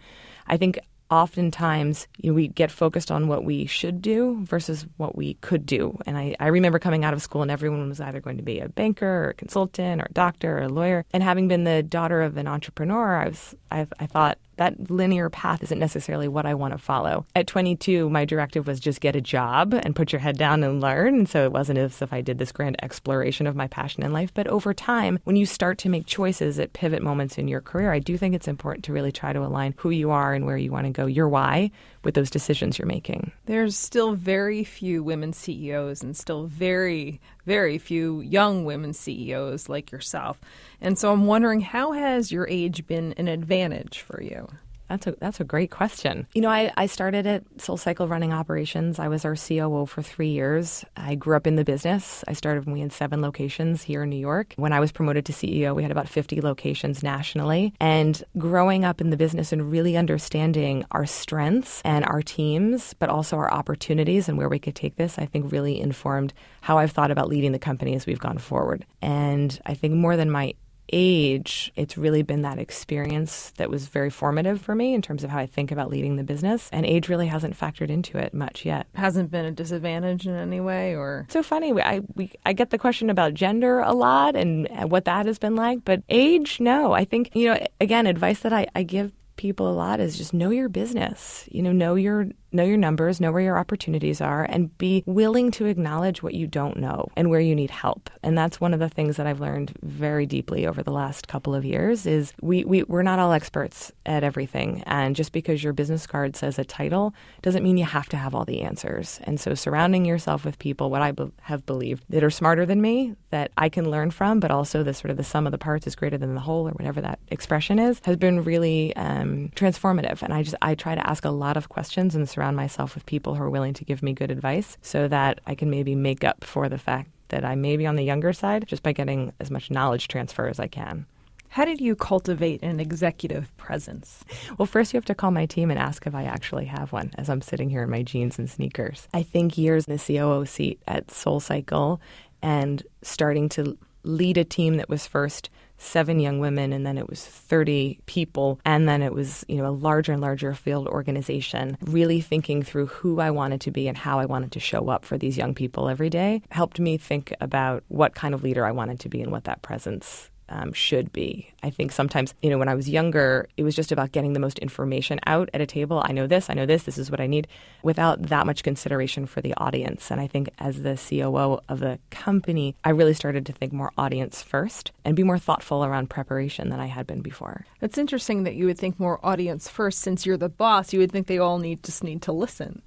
I 0.46 0.56
think 0.56 0.78
oftentimes 1.12 2.09
you 2.16 2.31
know, 2.31 2.35
we 2.35 2.49
get 2.49 2.71
focused 2.71 3.11
on 3.11 3.28
what 3.28 3.45
we 3.45 3.66
should 3.66 4.00
do 4.00 4.38
versus 4.45 4.87
what 4.97 5.14
we 5.14 5.35
could 5.35 5.66
do. 5.66 5.99
And 6.07 6.16
I, 6.16 6.35
I 6.40 6.47
remember 6.47 6.78
coming 6.78 7.04
out 7.04 7.12
of 7.12 7.21
school 7.21 7.42
and 7.42 7.50
everyone 7.50 7.87
was 7.87 8.00
either 8.00 8.19
going 8.19 8.38
to 8.38 8.42
be 8.42 8.61
a 8.61 8.71
banker 8.71 9.26
or 9.26 9.28
a 9.28 9.35
consultant 9.35 10.00
or 10.00 10.07
a 10.09 10.12
doctor 10.14 10.57
or 10.57 10.62
a 10.62 10.69
lawyer. 10.71 11.04
And 11.12 11.23
having 11.23 11.49
been 11.49 11.64
the 11.64 11.83
daughter 11.83 12.23
of 12.23 12.38
an 12.38 12.49
entrepreneur, 12.49 13.16
I 13.16 13.28
was 13.28 13.54
I, 13.71 13.87
I 14.00 14.07
thought 14.07 14.38
that 14.62 14.90
linear 14.90 15.28
path 15.28 15.61
isn't 15.64 15.78
necessarily 15.81 16.28
what 16.28 16.47
I 16.47 16.54
want 16.54 16.73
to 16.73 16.78
follow. 16.78 17.26
At 17.35 17.49
22, 17.49 18.09
my 18.11 18.25
directive 18.25 18.69
was 18.69 18.78
just 18.78 19.00
get 19.00 19.16
a 19.16 19.21
job 19.21 19.75
and 19.75 19.97
put 19.97 20.12
your 20.12 20.21
head 20.21 20.38
down 20.38 20.62
and 20.62 20.81
learn. 20.81 21.14
And 21.14 21.28
so 21.28 21.45
it 21.45 21.52
wasn't 21.52 21.81
as 21.81 22.00
if 22.00 22.12
I 22.12 22.21
did 22.21 22.38
this 22.38 22.52
grand 22.52 22.76
exploration 22.81 23.49
of 23.49 23.57
my 23.57 23.66
passion 23.66 24.04
in 24.04 24.12
life. 24.12 24.33
But 24.33 24.47
over 24.47 24.73
time, 24.73 25.19
when 25.25 25.35
you 25.35 25.47
start 25.47 25.78
to 25.78 25.88
make 25.88 26.07
choices 26.07 26.61
at 26.61 26.75
pivot 26.75 27.02
moments 27.02 27.38
in 27.38 27.49
your 27.49 27.61
career, 27.61 27.92
I 27.92 27.99
do 27.99 28.16
think 28.16 28.37
it's 28.37 28.47
important 28.47 28.85
to 28.85 28.92
really 28.92 29.11
try 29.11 29.33
to 29.33 29.40
align 29.40 29.75
who 29.78 29.90
you 29.90 30.12
are 30.12 30.33
and 30.33 30.47
where 30.47 30.57
you 30.57 30.71
want 30.71 30.87
to 30.87 30.92
go, 30.92 31.07
your 31.07 31.28
why, 31.28 31.73
with 32.04 32.14
those 32.14 32.31
decisions 32.31 32.78
you're 32.78 32.87
making. 32.87 33.33
There's 33.47 33.76
still 33.76 34.14
very 34.14 34.62
few 34.62 35.02
women 35.02 35.33
CEOs 35.33 36.02
and 36.02 36.16
still 36.16 36.47
very, 36.47 37.21
very 37.47 37.78
few 37.78 38.21
young 38.21 38.64
women 38.64 38.92
CEOs 38.92 39.69
like 39.69 39.90
yourself. 39.90 40.40
And 40.81 40.97
so 40.97 41.12
I'm 41.12 41.26
wondering 41.26 41.61
how 41.61 41.92
has 41.92 42.31
your 42.31 42.47
age 42.49 42.87
been 42.87 43.12
an 43.14 43.26
advantage 43.26 44.00
for 44.00 44.23
you? 44.23 44.49
That's 44.92 45.06
a 45.06 45.12
that's 45.18 45.40
a 45.40 45.44
great 45.44 45.70
question. 45.70 46.26
You 46.34 46.42
know, 46.42 46.50
I, 46.50 46.70
I 46.76 46.84
started 46.84 47.26
at 47.26 47.49
SoulCycle 47.56 48.11
running 48.11 48.34
operations. 48.34 48.99
I 48.99 49.08
was 49.08 49.25
our 49.25 49.37
COO 49.37 49.87
for 49.87 50.02
three 50.02 50.28
years. 50.28 50.84
I 50.99 51.14
grew 51.14 51.34
up 51.34 51.46
in 51.46 51.56
the 51.56 51.64
business. 51.64 52.22
I 52.28 52.34
started 52.34 52.66
when 52.66 52.75
we 52.75 52.80
had 52.80 52.92
seven 52.92 53.22
locations 53.22 53.82
here 53.82 54.02
in 54.02 54.11
New 54.11 54.18
York. 54.18 54.52
When 54.56 54.75
I 54.75 54.80
was 54.80 54.92
promoted 54.92 55.25
to 55.26 55.32
CEO, 55.32 55.75
we 55.75 55.82
had 55.82 55.90
about 55.90 56.11
50 56.11 56.42
locations 56.42 57.02
nationally. 57.02 57.72
And 57.80 58.22
growing 58.37 58.84
up 58.84 59.00
in 59.00 59.08
the 59.08 59.16
business 59.16 59.50
and 59.50 59.72
really 59.72 59.96
understanding 59.96 60.84
our 60.90 61.06
strengths 61.06 61.80
and 61.87 62.04
our 62.04 62.20
teams, 62.20 62.92
but 62.92 63.08
also 63.08 63.38
our 63.38 63.50
opportunities 63.50 64.28
and 64.28 64.37
where 64.37 64.50
we 64.50 64.58
could 64.58 64.75
take 64.75 64.96
this, 64.96 65.18
I 65.18 65.25
think 65.25 65.50
really 65.50 65.80
informed 65.80 66.34
how 66.61 66.76
I've 66.76 66.92
thought 66.92 67.11
about 67.11 67.30
leading 67.30 67.52
the 67.52 67.58
company 67.58 67.94
as 67.94 68.04
we've 68.04 68.20
gone 68.20 68.37
forward. 68.37 68.84
And 69.00 69.58
I 69.64 69.72
think 69.72 69.94
more 69.94 70.18
than 70.18 70.30
my 70.30 70.52
age, 70.92 71.72
it's 71.76 71.96
really 71.96 72.22
been 72.22 72.42
that 72.42 72.58
experience 72.58 73.52
that 73.56 73.70
was 73.70 73.87
very 73.87 74.11
formative 74.11 74.61
for 74.61 74.75
me 74.75 74.94
in 74.94 75.02
terms 75.02 75.25
of 75.25 75.30
how 75.30 75.38
I 75.38 75.46
think 75.46 75.72
about 75.72 75.90
leading 75.90 76.16
the 76.16 76.25
business. 76.25 76.68
And 76.72 76.87
age 76.87 77.08
really 77.08 77.26
hasn't 77.26 77.58
factored 77.58 77.90
into 77.90 78.18
it 78.18 78.34
much 78.34 78.64
yet. 78.64 78.87
Hasn't 78.94 79.30
been 79.30 79.44
a 79.44 79.50
disadvantage 79.50 80.26
in 80.26 80.34
any 80.34 80.61
way, 80.61 80.94
or 80.94 81.26
so 81.30 81.42
funny. 81.42 81.72
I 81.80 82.00
we 82.14 82.32
I 82.44 82.52
get 82.52 82.70
the 82.70 82.78
question 82.78 83.11
about 83.11 83.34
gender 83.34 83.80
a 83.80 83.92
lot 83.92 84.37
and 84.37 84.68
what 84.90 85.06
that 85.06 85.26
has 85.26 85.38
been 85.38 85.56
like, 85.56 85.84
but 85.84 86.02
age, 86.08 86.61
no. 86.61 86.92
I 86.92 87.04
think 87.04 87.30
you 87.34 87.46
know 87.46 87.66
again, 87.80 88.06
advice 88.06 88.40
that 88.40 88.52
I, 88.52 88.66
I 88.75 88.82
give 88.82 89.12
people 89.37 89.68
a 89.68 89.72
lot 89.75 90.00
is 90.00 90.16
just 90.16 90.34
know 90.34 90.50
your 90.50 90.68
business. 90.68 91.49
You 91.50 91.62
know, 91.62 91.72
know 91.72 91.94
your 91.94 92.28
know 92.52 92.64
your 92.64 92.76
numbers, 92.76 93.21
know 93.21 93.32
where 93.32 93.42
your 93.42 93.59
opportunities 93.59 94.21
are, 94.21 94.44
and 94.44 94.76
be 94.78 95.02
willing 95.06 95.50
to 95.52 95.66
acknowledge 95.66 96.23
what 96.23 96.35
you 96.35 96.47
don't 96.47 96.76
know 96.76 97.09
and 97.16 97.30
where 97.30 97.40
you 97.40 97.54
need 97.54 97.71
help. 97.71 98.11
And 98.23 98.37
that's 98.37 98.61
one 98.61 98.75
of 98.75 98.80
the 98.80 98.88
things 98.88 99.16
that 99.16 99.26
I've 99.26 99.40
learned 99.40 99.73
very 99.82 100.26
deeply 100.26 100.66
over 100.66 100.82
the 100.82 100.92
last 100.92 101.28
couple 101.28 101.54
of 101.54 101.64
years 101.64 102.06
is 102.06 102.32
we, 102.40 102.64
we 102.64 102.82
we're 102.85 103.02
not 103.02 103.18
all 103.18 103.32
experts 103.32 103.92
at 104.06 104.25
everything. 104.25 104.82
And 104.87 105.16
just 105.16 105.32
because 105.32 105.64
your 105.64 105.73
business 105.73 106.06
card 106.06 106.37
says 106.37 106.59
a 106.59 106.64
title 106.64 107.14
doesn't 107.40 107.62
mean 107.62 107.76
you 107.76 107.85
have 107.85 108.09
to 108.11 108.16
have 108.16 108.35
all 108.35 108.44
the 108.44 108.62
answers. 108.62 109.21
And 109.25 109.40
so 109.40 109.54
surrounding 109.54 110.04
yourself 110.04 110.44
with 110.44 110.59
people, 110.59 110.90
what 110.90 111.02
I 111.02 111.12
be- 111.12 111.32
have 111.42 111.64
believed 111.64 112.04
that 112.11 112.23
are 112.23 112.30
smarter 112.30 112.66
than 112.66 112.82
me, 112.82 113.14
that 113.30 113.50
I 113.56 113.68
can 113.68 113.90
learn 113.90 114.11
from, 114.11 114.40
but 114.40 114.50
also 114.50 114.82
the 114.82 114.94
sort 114.94 115.11
of 115.11 115.16
the 115.16 115.25
sum 115.25 115.47
of 115.47 115.52
the 115.52 115.59
parts 115.59 115.87
is 115.87 115.94
greater 115.94 116.18
than 116.18 116.35
the 116.35 116.40
whole, 116.40 116.68
or 116.68 116.73
whatever 116.73 117.00
that 117.00 117.18
expression 117.28 117.78
is, 117.78 118.00
has 118.04 118.16
been 118.16 118.44
really 118.44 118.94
um, 118.97 119.50
transformative. 119.54 120.23
And 120.23 120.35
I 120.35 120.42
just 120.42 120.56
I 120.61 120.75
try 120.75 120.94
to 120.94 121.09
ask 121.09 121.25
a 121.25 121.30
lot 121.30 121.56
of 121.56 121.68
questions 121.68 122.14
and 122.14 122.28
surround 122.28 122.41
surround 122.42 122.56
myself 122.56 122.96
with 122.96 123.06
people 123.06 123.37
who 123.37 123.42
are 123.44 123.50
willing 123.50 123.72
to 123.72 123.84
give 123.84 124.02
me 124.02 124.12
good 124.12 124.32
advice 124.32 124.76
so 124.82 125.06
that 125.06 125.40
I 125.46 125.54
can 125.54 125.70
maybe 125.70 125.94
make 125.94 126.25
up 126.25 126.42
for 126.42 126.68
the 126.68 126.76
fact 126.76 127.08
that 127.28 127.44
I 127.44 127.54
may 127.54 127.76
be 127.76 127.87
on 127.87 127.94
the 127.94 128.02
younger 128.02 128.32
side 128.32 128.66
just 128.66 128.82
by 128.82 128.90
getting 128.90 129.32
as 129.38 129.49
much 129.49 129.70
knowledge 129.70 130.08
transfer 130.08 130.49
as 130.49 130.58
I 130.58 130.66
can. 130.66 131.06
How 131.50 131.64
did 131.64 131.80
you 131.80 131.94
cultivate 131.94 132.61
an 132.64 132.80
executive 132.80 133.56
presence? 133.58 134.25
Well, 134.58 134.66
first 134.66 134.92
you 134.92 134.96
have 134.96 135.04
to 135.04 135.14
call 135.14 135.30
my 135.30 135.46
team 135.46 135.70
and 135.70 135.78
ask 135.78 136.04
if 136.04 136.16
I 136.16 136.25
actually 136.25 136.64
have 136.64 136.90
one 136.90 137.12
as 137.16 137.30
I'm 137.30 137.42
sitting 137.42 137.70
here 137.70 137.84
in 137.84 137.90
my 137.90 138.02
jeans 138.02 138.40
and 138.40 138.50
sneakers. 138.50 139.06
I 139.14 139.22
think 139.22 139.56
years 139.56 139.84
in 139.87 139.96
the 139.96 140.02
COO 140.04 140.44
seat 140.44 140.80
at 140.88 141.06
SoulCycle 141.08 142.00
and 142.42 142.82
starting 143.02 143.49
to 143.50 143.78
lead 144.04 144.37
a 144.37 144.44
team 144.44 144.76
that 144.76 144.88
was 144.88 145.06
first 145.06 145.50
seven 145.82 146.21
young 146.21 146.38
women 146.38 146.73
and 146.73 146.87
then 146.87 146.97
it 146.97 147.09
was 147.09 147.25
30 147.25 147.99
people 148.06 148.61
and 148.64 148.88
then 148.88 149.02
it 149.02 149.12
was 149.12 149.44
you 149.49 149.56
know 149.56 149.66
a 149.66 149.71
larger 149.71 150.12
and 150.12 150.23
larger 150.23 150.54
field 150.54 150.87
organization 150.87 151.76
really 151.82 152.21
thinking 152.21 152.62
through 152.62 152.87
who 152.87 153.21
i 153.21 153.30
wanted 153.30 153.61
to 153.61 153.73
be 153.73 153.88
and 153.88 153.99
how 153.99 154.21
i 154.21 154.25
wanted 154.25 154.52
to 154.52 154.61
show 154.61 154.88
up 154.88 155.04
for 155.04 155.18
these 155.18 155.37
young 155.37 155.54
people 155.54 155.88
every 155.88 156.09
day 156.09 156.40
helped 156.50 156.78
me 156.78 156.97
think 156.97 157.35
about 157.40 157.82
what 157.88 158.14
kind 158.14 158.32
of 158.32 158.44
leader 158.44 158.64
i 158.64 158.71
wanted 158.71 159.00
to 159.00 159.09
be 159.09 159.21
and 159.21 159.32
what 159.32 159.44
that 159.44 159.61
presence 159.62 160.30
um, 160.52 160.73
should 160.73 161.12
be. 161.12 161.49
I 161.62 161.71
think 161.71 161.92
sometimes, 161.92 162.35
you 162.42 162.50
know, 162.50 162.59
when 162.59 162.68
I 162.68 162.75
was 162.75 162.88
younger, 162.88 163.49
it 163.56 163.62
was 163.62 163.75
just 163.75 163.90
about 163.90 164.12
getting 164.12 164.35
the 164.35 164.40
most 164.40 164.59
information 164.59 165.18
out 165.26 165.49
at 165.54 165.61
a 165.61 165.66
table. 165.66 166.02
I 166.04 166.12
know 166.12 166.26
this, 166.26 166.50
I 166.50 166.54
know 166.54 166.66
this, 166.66 166.82
this 166.82 166.99
is 166.99 167.11
what 167.11 167.21
I 167.21 167.26
need, 167.26 167.49
without 167.82 168.23
that 168.25 168.47
much 168.47 168.62
consideration 168.62 169.25
for 169.26 169.40
the 169.40 169.54
audience. 169.54 170.11
And 170.11 170.21
I 170.21 170.26
think 170.26 170.50
as 170.59 170.82
the 170.82 170.97
COO 170.97 171.61
of 171.68 171.80
the 171.80 171.99
company, 172.11 172.76
I 172.85 172.90
really 172.90 173.14
started 173.14 173.47
to 173.47 173.52
think 173.52 173.73
more 173.73 173.92
audience 173.97 174.42
first 174.42 174.92
and 175.04 175.16
be 175.16 175.23
more 175.23 175.38
thoughtful 175.38 175.85
around 175.85 176.11
preparation 176.11 176.68
than 176.68 176.80
I 176.80 176.87
had 176.87 177.06
been 177.06 177.23
before. 177.23 177.64
It's 177.80 177.99
interesting 177.99 178.42
that 178.42 178.54
you 178.54 178.66
would 178.66 178.78
think 178.78 179.00
more 179.00 179.25
audience 179.25 179.68
first 179.68 180.00
since 180.00 180.26
you're 180.26 180.36
the 180.36 180.49
boss. 180.49 180.93
You 180.93 180.99
would 181.00 181.12
think 181.12 181.26
they 181.26 181.38
all 181.38 181.58
need 181.58 181.82
just 181.82 182.04
need 182.04 182.23
to 182.23 182.32
listen. 182.32 182.82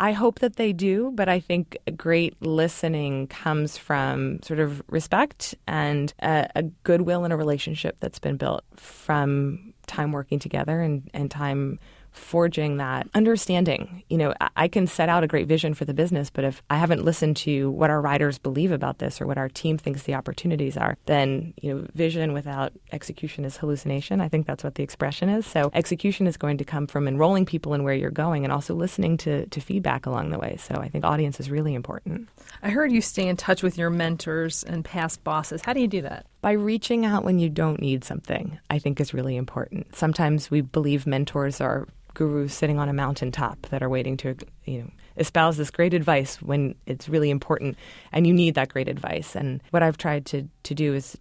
I 0.00 0.12
hope 0.12 0.38
that 0.40 0.56
they 0.56 0.72
do, 0.72 1.10
but 1.14 1.28
I 1.28 1.40
think 1.40 1.76
great 1.96 2.40
listening 2.40 3.26
comes 3.26 3.76
from 3.76 4.40
sort 4.42 4.60
of 4.60 4.82
respect 4.88 5.56
and 5.66 6.12
a, 6.20 6.48
a 6.54 6.62
goodwill 6.84 7.24
in 7.24 7.32
a 7.32 7.36
relationship 7.36 7.96
that's 7.98 8.20
been 8.20 8.36
built 8.36 8.64
from 8.76 9.74
time 9.86 10.12
working 10.12 10.38
together 10.38 10.80
and, 10.80 11.10
and 11.12 11.30
time 11.30 11.80
forging 12.18 12.76
that 12.78 13.08
understanding. 13.14 14.02
You 14.08 14.18
know, 14.18 14.34
I 14.56 14.68
can 14.68 14.86
set 14.86 15.08
out 15.08 15.24
a 15.24 15.26
great 15.26 15.46
vision 15.46 15.74
for 15.74 15.84
the 15.84 15.94
business, 15.94 16.30
but 16.30 16.44
if 16.44 16.62
I 16.68 16.76
haven't 16.76 17.04
listened 17.04 17.36
to 17.38 17.70
what 17.70 17.90
our 17.90 18.00
riders 18.00 18.38
believe 18.38 18.72
about 18.72 18.98
this 18.98 19.20
or 19.20 19.26
what 19.26 19.38
our 19.38 19.48
team 19.48 19.78
thinks 19.78 20.02
the 20.02 20.14
opportunities 20.14 20.76
are, 20.76 20.96
then, 21.06 21.54
you 21.60 21.72
know, 21.72 21.86
vision 21.94 22.32
without 22.32 22.72
execution 22.92 23.44
is 23.44 23.56
hallucination. 23.56 24.20
I 24.20 24.28
think 24.28 24.46
that's 24.46 24.64
what 24.64 24.74
the 24.74 24.82
expression 24.82 25.28
is. 25.28 25.46
So 25.46 25.70
execution 25.72 26.26
is 26.26 26.36
going 26.36 26.58
to 26.58 26.64
come 26.64 26.86
from 26.86 27.08
enrolling 27.08 27.46
people 27.46 27.74
in 27.74 27.84
where 27.84 27.94
you're 27.94 28.10
going 28.10 28.44
and 28.44 28.52
also 28.52 28.74
listening 28.74 29.16
to, 29.18 29.46
to 29.46 29.60
feedback 29.60 30.06
along 30.06 30.30
the 30.30 30.38
way. 30.38 30.56
So 30.58 30.74
I 30.74 30.88
think 30.88 31.04
audience 31.04 31.40
is 31.40 31.50
really 31.50 31.74
important. 31.74 32.28
I 32.62 32.70
heard 32.70 32.92
you 32.92 33.00
stay 33.00 33.28
in 33.28 33.36
touch 33.36 33.62
with 33.62 33.78
your 33.78 33.90
mentors 33.90 34.64
and 34.64 34.84
past 34.84 35.22
bosses. 35.24 35.62
How 35.62 35.72
do 35.72 35.80
you 35.80 35.88
do 35.88 36.02
that? 36.02 36.26
By 36.40 36.52
reaching 36.52 37.04
out 37.04 37.24
when 37.24 37.38
you 37.38 37.48
don't 37.48 37.80
need 37.80 38.04
something, 38.04 38.58
I 38.70 38.78
think 38.78 39.00
is 39.00 39.14
really 39.14 39.36
important. 39.36 39.94
Sometimes 39.94 40.50
we 40.50 40.60
believe 40.60 41.06
mentors 41.06 41.60
are 41.60 41.86
gurus 42.18 42.52
sitting 42.52 42.78
on 42.78 42.88
a 42.88 42.92
mountaintop 42.92 43.62
that 43.70 43.82
are 43.82 43.88
waiting 43.88 44.16
to, 44.18 44.34
you 44.64 44.82
know, 44.82 44.90
espouse 45.16 45.56
this 45.56 45.70
great 45.70 45.94
advice 45.94 46.42
when 46.42 46.74
it's 46.86 47.08
really 47.08 47.30
important 47.30 47.76
and 48.12 48.26
you 48.26 48.32
need 48.32 48.54
that 48.54 48.68
great 48.68 48.88
advice. 48.88 49.36
And 49.36 49.62
what 49.70 49.82
I've 49.82 49.96
tried 49.96 50.26
to, 50.26 50.48
to 50.64 50.74
do 50.74 50.94
is 50.94 51.16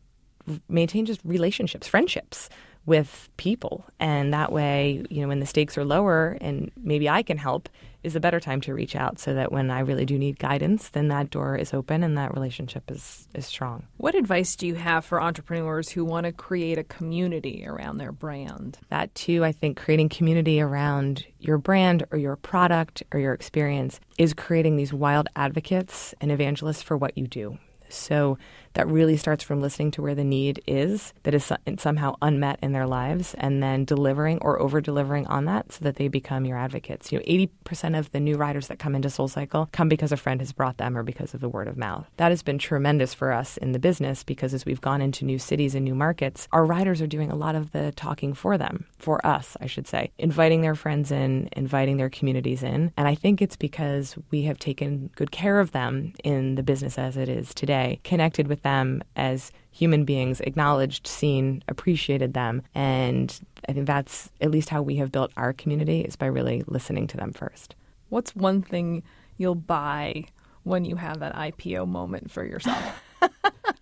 maintain 0.68 1.06
just 1.06 1.22
relationships, 1.24 1.88
friendships 1.88 2.50
with 2.88 3.30
people. 3.38 3.86
And 4.00 4.34
that 4.34 4.52
way, 4.52 5.04
you 5.10 5.22
know, 5.22 5.28
when 5.28 5.40
the 5.40 5.46
stakes 5.46 5.78
are 5.78 5.86
lower 5.86 6.38
and 6.42 6.72
maybe 6.78 7.08
I 7.08 7.22
can 7.22 7.38
help, 7.38 7.70
is 8.08 8.16
a 8.16 8.20
better 8.20 8.40
time 8.40 8.62
to 8.62 8.74
reach 8.74 8.96
out 8.96 9.20
so 9.20 9.34
that 9.36 9.52
when 9.52 9.70
I 9.70 9.82
really 9.82 10.06
do 10.06 10.18
need 10.18 10.40
guidance, 10.40 10.90
then 10.90 11.10
that 11.10 11.30
door 11.30 11.56
is 11.56 11.74
open 11.74 12.04
and 12.04 12.18
that 12.18 12.34
relationship 12.34 12.90
is, 12.90 13.28
is 13.36 13.46
strong. 13.46 13.86
What 13.98 14.16
advice 14.16 14.56
do 14.56 14.66
you 14.66 14.76
have 14.76 15.06
for 15.06 15.22
entrepreneurs 15.22 15.90
who 15.90 16.04
want 16.04 16.26
to 16.26 16.32
create 16.32 16.78
a 16.78 16.84
community 16.84 17.66
around 17.68 17.98
their 17.98 18.12
brand? 18.12 18.80
That 18.90 19.14
too, 19.14 19.44
I 19.44 19.52
think 19.52 19.78
creating 19.78 20.10
community 20.10 20.60
around 20.60 21.26
your 21.40 21.58
brand 21.58 22.06
or 22.12 22.18
your 22.18 22.36
product 22.36 23.04
or 23.12 23.20
your 23.20 23.34
experience 23.34 24.00
is 24.18 24.34
creating 24.34 24.78
these 24.78 24.94
wild 24.94 25.28
advocates 25.36 26.16
and 26.20 26.32
evangelists 26.32 26.82
for 26.82 26.98
what 26.98 27.18
you 27.18 27.28
do. 27.28 27.60
So 27.90 28.38
that 28.78 28.88
really 28.88 29.18
starts 29.18 29.44
from 29.44 29.60
listening 29.60 29.90
to 29.90 30.04
where 30.04 30.14
the 30.14 30.24
need 30.24 30.62
is 30.68 31.12
that 31.24 31.34
is 31.34 31.52
somehow 31.80 32.14
unmet 32.22 32.60
in 32.62 32.74
their 32.74 32.86
lives 32.86 33.34
and 33.40 33.64
then 33.64 33.84
delivering 33.84 34.38
or 34.44 34.62
over 34.62 34.80
delivering 34.80 35.26
on 35.26 35.46
that 35.46 35.72
so 35.72 35.84
that 35.84 35.96
they 35.96 36.08
become 36.08 36.46
your 36.46 36.60
advocates. 36.60 37.12
You 37.12 37.18
know, 37.18 37.26
80% 37.26 37.98
of 37.98 38.12
the 38.12 38.20
new 38.20 38.38
riders 38.38 38.68
that 38.68 38.78
come 38.78 38.94
into 38.94 39.08
SoulCycle 39.08 39.72
come 39.72 39.90
because 39.90 40.12
a 40.12 40.18
friend 40.18 40.40
has 40.42 40.52
brought 40.52 40.78
them 40.78 40.96
or 40.96 41.02
because 41.02 41.34
of 41.34 41.42
the 41.42 41.50
word 41.50 41.68
of 41.68 41.76
mouth. 41.76 42.08
That 42.18 42.30
has 42.30 42.44
been 42.44 42.60
tremendous 42.60 43.16
for 43.16 43.32
us 43.32 43.58
in 43.58 43.72
the 43.72 43.80
business 43.80 44.24
because 44.24 44.54
as 44.54 44.64
we've 44.64 44.80
gone 44.80 45.02
into 45.02 45.26
new 45.26 45.40
cities 45.40 45.74
and 45.74 45.84
new 45.84 45.96
markets, 45.96 46.48
our 46.52 46.64
riders 46.64 47.02
are 47.02 47.08
doing 47.08 47.32
a 47.32 47.36
lot 47.36 47.56
of 47.56 47.72
the 47.72 47.92
talking 47.94 48.36
for 48.36 48.60
them, 48.60 48.86
for 49.00 49.26
us, 49.26 49.58
I 49.60 49.66
should 49.66 49.88
say, 49.88 50.12
inviting 50.20 50.62
their 50.62 50.76
friends 50.76 51.12
in, 51.12 51.50
inviting 51.54 51.98
their 51.98 52.12
communities 52.12 52.62
in. 52.62 52.92
And 52.96 53.08
I 53.08 53.16
think 53.16 53.42
it's 53.42 53.56
because 53.56 54.16
we 54.30 54.44
have 54.44 54.60
taken 54.60 55.10
good 55.16 55.32
care 55.32 55.60
of 55.60 55.72
them 55.72 56.14
in 56.24 56.54
the 56.54 56.64
business 56.64 57.00
as 57.00 57.18
it 57.18 57.28
is 57.28 57.56
today, 57.56 58.00
connected 58.04 58.48
with 58.48 58.62
them 58.68 59.02
as 59.16 59.52
human 59.72 60.04
beings, 60.04 60.42
acknowledged, 60.42 61.08
seen, 61.08 61.64
appreciated 61.68 62.34
them. 62.34 62.62
And 62.76 63.40
I 63.70 63.74
think 63.74 63.88
that's 63.88 64.30
at 64.42 64.52
least 64.52 64.70
how 64.70 64.82
we 64.82 64.98
have 64.98 65.12
built 65.12 65.32
our 65.38 65.54
community 65.54 66.02
is 66.02 66.16
by 66.16 66.26
really 66.26 66.64
listening 66.68 67.08
to 67.08 67.18
them 67.18 67.32
first. 67.32 67.76
What's 68.10 68.36
one 68.36 68.62
thing 68.62 69.04
you'll 69.38 69.56
buy 69.56 70.26
when 70.64 70.84
you 70.84 70.98
have 70.98 71.20
that 71.20 71.36
IPO 71.36 71.88
moment 71.88 72.30
for 72.30 72.44
yourself? 72.44 73.04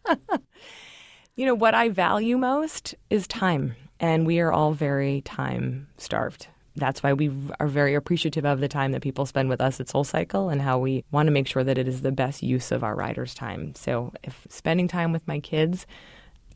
you 1.36 1.46
know, 1.46 1.56
what 1.56 1.74
I 1.74 1.90
value 1.90 2.38
most 2.38 2.96
is 3.10 3.28
time. 3.28 3.76
And 4.00 4.26
we 4.26 4.40
are 4.40 4.52
all 4.52 4.74
very 4.74 5.22
time 5.22 5.88
starved. 5.98 6.48
That's 6.76 7.02
why 7.02 7.14
we 7.14 7.32
are 7.60 7.68
very 7.68 7.96
appreciative 7.96 8.46
of 8.46 8.60
the 8.60 8.68
time 8.68 8.92
that 8.92 9.02
people 9.02 9.26
spend 9.26 9.50
with 9.50 9.62
us 9.62 9.80
at 9.80 9.90
Soul 9.90 10.04
Cycle 10.04 10.50
and 10.50 10.62
how 10.62 10.78
we 10.78 11.04
want 11.12 11.28
to 11.28 11.32
make 11.32 11.48
sure 11.48 11.64
that 11.64 11.78
it 11.78 11.88
is 11.88 12.02
the 12.02 12.12
best 12.12 12.44
use 12.44 12.72
of 12.72 12.84
our 12.84 12.96
riders' 12.96 13.34
time. 13.34 13.74
So, 13.76 14.14
if 14.24 14.46
spending 14.50 14.88
time 14.88 15.12
with 15.12 15.28
my 15.28 15.40
kids 15.40 15.88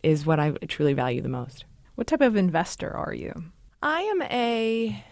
is 0.04 0.26
what 0.26 0.40
I 0.40 0.52
truly 0.68 0.94
value 0.94 1.22
the 1.22 1.30
most. 1.30 1.66
What 1.96 2.08
type 2.08 2.22
of 2.22 2.36
investor 2.36 2.92
are 2.92 3.14
you? 3.14 3.34
I 3.82 4.02
am 4.02 4.22
a 4.24 5.04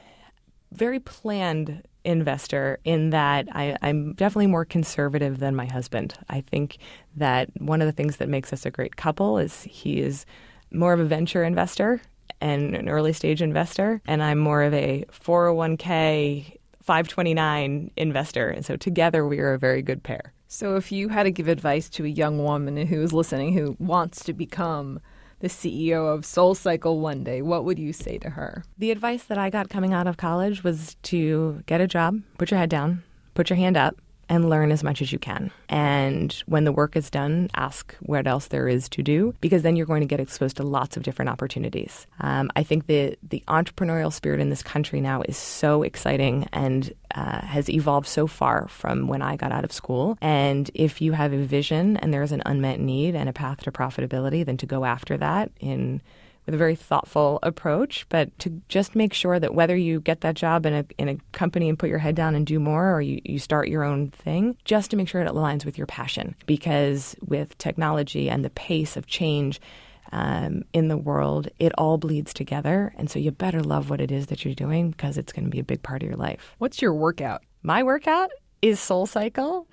very 0.72 1.00
planned 1.00 1.84
investor 2.04 2.80
in 2.86 3.10
that 3.10 3.48
I, 3.52 3.78
am 3.82 4.14
definitely 4.14 4.48
more 4.48 4.66
conservative 4.66 5.40
than 5.40 5.56
my 5.56 5.66
husband. 5.66 6.14
I 6.30 6.42
think 6.42 6.78
that 7.16 7.50
one 7.60 7.82
of 7.82 7.86
the 7.86 7.92
things 7.92 8.18
that 8.18 8.30
makes 8.30 8.54
us 8.54 8.66
a 8.66 8.72
great 8.72 8.96
couple 8.96 9.38
is 9.38 9.64
he 9.64 10.00
is 10.00 10.26
more 10.72 10.94
of 10.94 11.00
a 11.00 11.06
venture 11.06 11.44
investor 11.44 12.02
and 12.42 12.76
an 12.76 12.90
early 12.90 13.14
stage 13.14 13.42
investor, 13.42 14.02
and 14.08 14.22
I'm 14.24 14.38
more 14.38 14.64
of 14.64 14.74
a 14.74 15.06
401k 15.12 16.58
529 16.88 17.92
investor. 17.98 18.50
And 18.50 18.66
so 18.66 18.78
together 18.78 19.28
we 19.28 19.40
are 19.40 19.54
a 19.54 19.60
very 19.60 19.82
good 19.82 20.04
pair. 20.04 20.34
So 20.48 20.78
if 20.78 20.92
you 20.92 21.10
had 21.10 21.24
to 21.24 21.32
give 21.32 21.50
advice 21.50 21.90
to 21.90 22.06
a 22.06 22.08
young 22.08 22.42
woman 22.42 22.78
who 22.88 23.02
is 23.02 23.12
listening 23.12 23.52
who 23.54 23.76
wants 23.78 24.24
to 24.24 24.34
become 24.34 25.02
the 25.40 25.50
CEO 25.50 26.12
of 26.12 26.26
Soul 26.26 26.56
Cycle 26.56 27.02
one 27.02 27.26
day, 27.26 27.42
what 27.42 27.66
would 27.66 27.78
you 27.78 27.92
say 27.92 28.18
to 28.20 28.30
her? 28.30 28.64
The 28.78 28.92
advice 28.92 29.24
that 29.26 29.38
I 29.38 29.50
got 29.50 29.70
coming 29.70 29.94
out 29.94 30.08
of 30.08 30.16
college 30.16 30.64
was 30.64 30.96
to 31.04 31.62
get 31.66 31.82
a 31.82 31.88
job, 31.88 32.22
put 32.38 32.52
your 32.52 32.60
head 32.60 32.70
down, 32.70 33.04
put 33.34 33.50
your 33.50 33.58
hand 33.58 33.76
up, 33.76 33.98
and 34.30 34.50
learn 34.50 34.72
as 34.72 34.84
much 34.84 35.02
as 35.02 35.12
you 35.12 35.20
can. 35.20 35.52
And 35.70 36.32
when 36.46 36.64
the 36.64 36.72
work 36.72 36.96
is 36.96 37.10
done, 37.10 37.50
ask 37.56 37.96
what 38.02 38.28
else 38.28 38.48
there 38.48 38.68
is 38.68 38.90
to 38.90 39.04
do, 39.04 39.34
because 39.42 39.62
then 39.62 39.76
you're 39.76 39.86
going 39.86 40.02
to 40.02 40.08
get 40.08 40.20
exposed 40.20 40.58
to 40.58 40.64
lots 40.64 40.98
of 40.98 41.04
different 41.04 41.30
opportunities. 41.30 42.08
Um, 42.20 42.50
I 42.56 42.64
think 42.64 42.88
the 42.88 43.18
the 43.24 43.44
entrepreneurial 43.48 44.12
spirit 44.12 44.40
in 44.40 44.50
this 44.50 44.64
country 44.64 45.02
now 45.02 45.22
is 45.22 45.38
so 45.38 45.84
exciting 45.84 46.48
and 46.52 46.94
uh, 47.16 47.42
has 47.42 47.70
evolved 47.70 48.08
so 48.08 48.28
far 48.28 48.68
from 48.68 49.08
when 49.08 49.22
I 49.22 49.36
got 49.36 49.52
out 49.52 49.64
of 49.64 49.72
school. 49.72 50.18
And 50.22 50.70
if 50.74 51.02
you 51.02 51.14
have 51.14 51.34
a 51.34 51.38
vision 51.38 51.98
and 51.98 52.14
there 52.14 52.24
is 52.24 52.32
an 52.32 52.44
unmet 52.46 52.80
need 52.80 53.16
and 53.16 53.30
a 53.30 53.34
path 53.34 53.62
to 53.64 53.72
profitability, 53.72 54.46
then 54.46 54.58
to 54.58 54.66
go 54.66 54.86
after 54.86 55.18
that 55.18 55.52
in 55.60 56.02
with 56.48 56.56
a 56.56 56.58
very 56.58 56.76
thoughtful 56.76 57.38
approach, 57.44 58.08
but 58.10 58.38
to 58.40 58.62
just 58.70 58.96
make 58.96 59.14
sure 59.14 59.40
that 59.40 59.54
whether 59.54 59.76
you 59.76 60.00
get 60.00 60.22
that 60.22 60.36
job 60.36 60.66
in 60.66 60.74
a, 60.74 60.86
in 60.98 61.10
a 61.10 61.18
company 61.34 61.70
and 61.70 61.78
put 61.78 61.90
your 61.90 62.00
head 62.00 62.16
down 62.16 62.34
and 62.34 62.48
do 62.48 62.58
more 62.60 62.96
or 62.96 63.02
you, 63.02 63.22
you 63.24 63.38
start 63.38 63.68
your 63.68 63.84
own 63.84 64.10
thing, 64.10 64.58
just 64.64 64.90
to 64.90 64.98
make 64.98 65.10
sure 65.10 65.22
it 65.22 65.28
aligns 65.28 65.66
with 65.66 65.78
your 65.78 65.86
passion. 65.86 66.36
Because 66.46 67.16
with 67.22 67.58
technology 67.58 68.30
and 68.30 68.44
the 68.44 68.50
pace 68.50 68.98
of 68.98 69.06
change, 69.06 69.62
um, 70.14 70.64
in 70.72 70.88
the 70.88 70.96
world, 70.96 71.50
it 71.60 71.74
all 71.78 71.98
bleeds 71.98 72.34
together. 72.34 72.94
And 72.98 73.10
so 73.10 73.20
you 73.20 73.32
better 73.32 73.62
love 73.62 73.90
what 73.90 74.00
it 74.00 74.10
is 74.10 74.28
that 74.28 74.46
you're 74.46 74.54
doing 74.54 74.92
because 74.92 75.18
it's 75.18 75.34
going 75.34 75.44
to 75.44 75.52
be 75.52 75.60
a 75.60 75.66
big 75.66 75.84
part 75.84 76.02
of 76.02 76.08
your 76.08 76.18
life. 76.18 76.56
What's 76.60 76.82
your 76.82 76.94
workout? 76.94 77.44
My 77.62 77.84
workout 77.84 78.32
is 78.62 78.80
Soul 78.80 79.06
Cycle. 79.06 79.68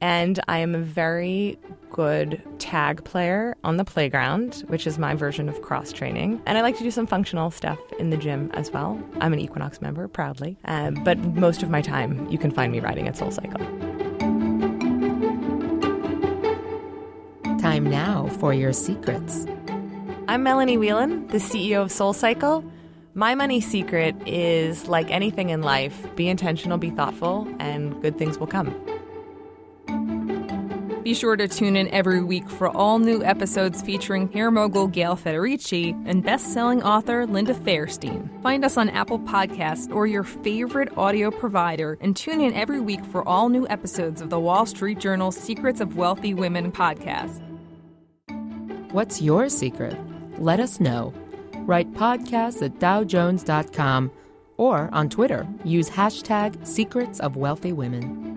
And 0.00 0.38
I 0.48 0.58
am 0.58 0.74
a 0.74 0.78
very 0.78 1.58
good 1.90 2.42
tag 2.58 3.02
player 3.04 3.56
on 3.64 3.76
the 3.76 3.84
playground, 3.84 4.64
which 4.68 4.86
is 4.86 4.98
my 4.98 5.14
version 5.14 5.48
of 5.48 5.60
cross 5.62 5.92
training. 5.92 6.40
And 6.46 6.56
I 6.56 6.60
like 6.60 6.76
to 6.78 6.84
do 6.84 6.90
some 6.90 7.06
functional 7.06 7.50
stuff 7.50 7.78
in 7.98 8.10
the 8.10 8.16
gym 8.16 8.50
as 8.54 8.70
well. 8.70 9.02
I'm 9.20 9.32
an 9.32 9.40
Equinox 9.40 9.80
member, 9.80 10.06
proudly. 10.06 10.56
Uh, 10.64 10.90
but 10.90 11.18
most 11.18 11.62
of 11.62 11.70
my 11.70 11.82
time, 11.82 12.28
you 12.28 12.38
can 12.38 12.50
find 12.50 12.70
me 12.70 12.80
riding 12.80 13.08
at 13.08 13.16
Soul 13.16 13.30
Cycle. 13.30 13.58
Time 17.58 17.84
now 17.84 18.28
for 18.38 18.54
your 18.54 18.72
secrets. 18.72 19.46
I'm 20.28 20.42
Melanie 20.42 20.76
Whelan, 20.76 21.26
the 21.28 21.38
CEO 21.38 21.82
of 21.82 21.90
Soul 21.90 22.12
Cycle. 22.12 22.64
My 23.14 23.34
money 23.34 23.60
secret 23.60 24.14
is 24.26 24.86
like 24.86 25.10
anything 25.10 25.50
in 25.50 25.62
life 25.62 26.06
be 26.14 26.28
intentional, 26.28 26.78
be 26.78 26.90
thoughtful, 26.90 27.52
and 27.58 28.00
good 28.00 28.16
things 28.16 28.38
will 28.38 28.46
come. 28.46 28.72
Be 31.08 31.14
sure 31.14 31.36
to 31.36 31.48
tune 31.48 31.74
in 31.74 31.88
every 31.88 32.22
week 32.22 32.46
for 32.50 32.68
all 32.68 32.98
new 32.98 33.24
episodes 33.24 33.80
featuring 33.80 34.30
hair 34.30 34.50
mogul 34.50 34.86
Gail 34.86 35.16
Federici 35.16 35.98
and 36.06 36.22
best-selling 36.22 36.82
author 36.82 37.26
Linda 37.26 37.54
Fairstein. 37.54 38.28
Find 38.42 38.62
us 38.62 38.76
on 38.76 38.90
Apple 38.90 39.18
Podcasts 39.18 39.90
or 39.90 40.06
your 40.06 40.22
favorite 40.22 40.90
audio 40.98 41.30
provider 41.30 41.96
and 42.02 42.14
tune 42.14 42.42
in 42.42 42.52
every 42.52 42.80
week 42.80 43.02
for 43.06 43.26
all 43.26 43.48
new 43.48 43.66
episodes 43.68 44.20
of 44.20 44.28
the 44.28 44.38
Wall 44.38 44.66
Street 44.66 44.98
Journal 44.98 45.32
Secrets 45.32 45.80
of 45.80 45.96
Wealthy 45.96 46.34
Women 46.34 46.70
podcast. 46.70 47.40
What's 48.92 49.22
your 49.22 49.48
secret? 49.48 49.96
Let 50.38 50.60
us 50.60 50.78
know. 50.78 51.14
Write 51.60 51.90
podcasts 51.94 52.62
at 52.62 52.80
dowjones.com 52.80 54.10
or 54.58 54.90
on 54.92 55.08
Twitter, 55.08 55.48
use 55.64 55.88
hashtag 55.88 56.66
secrets 56.66 57.18
of 57.18 57.36
wealthy 57.36 57.72
women. 57.72 58.27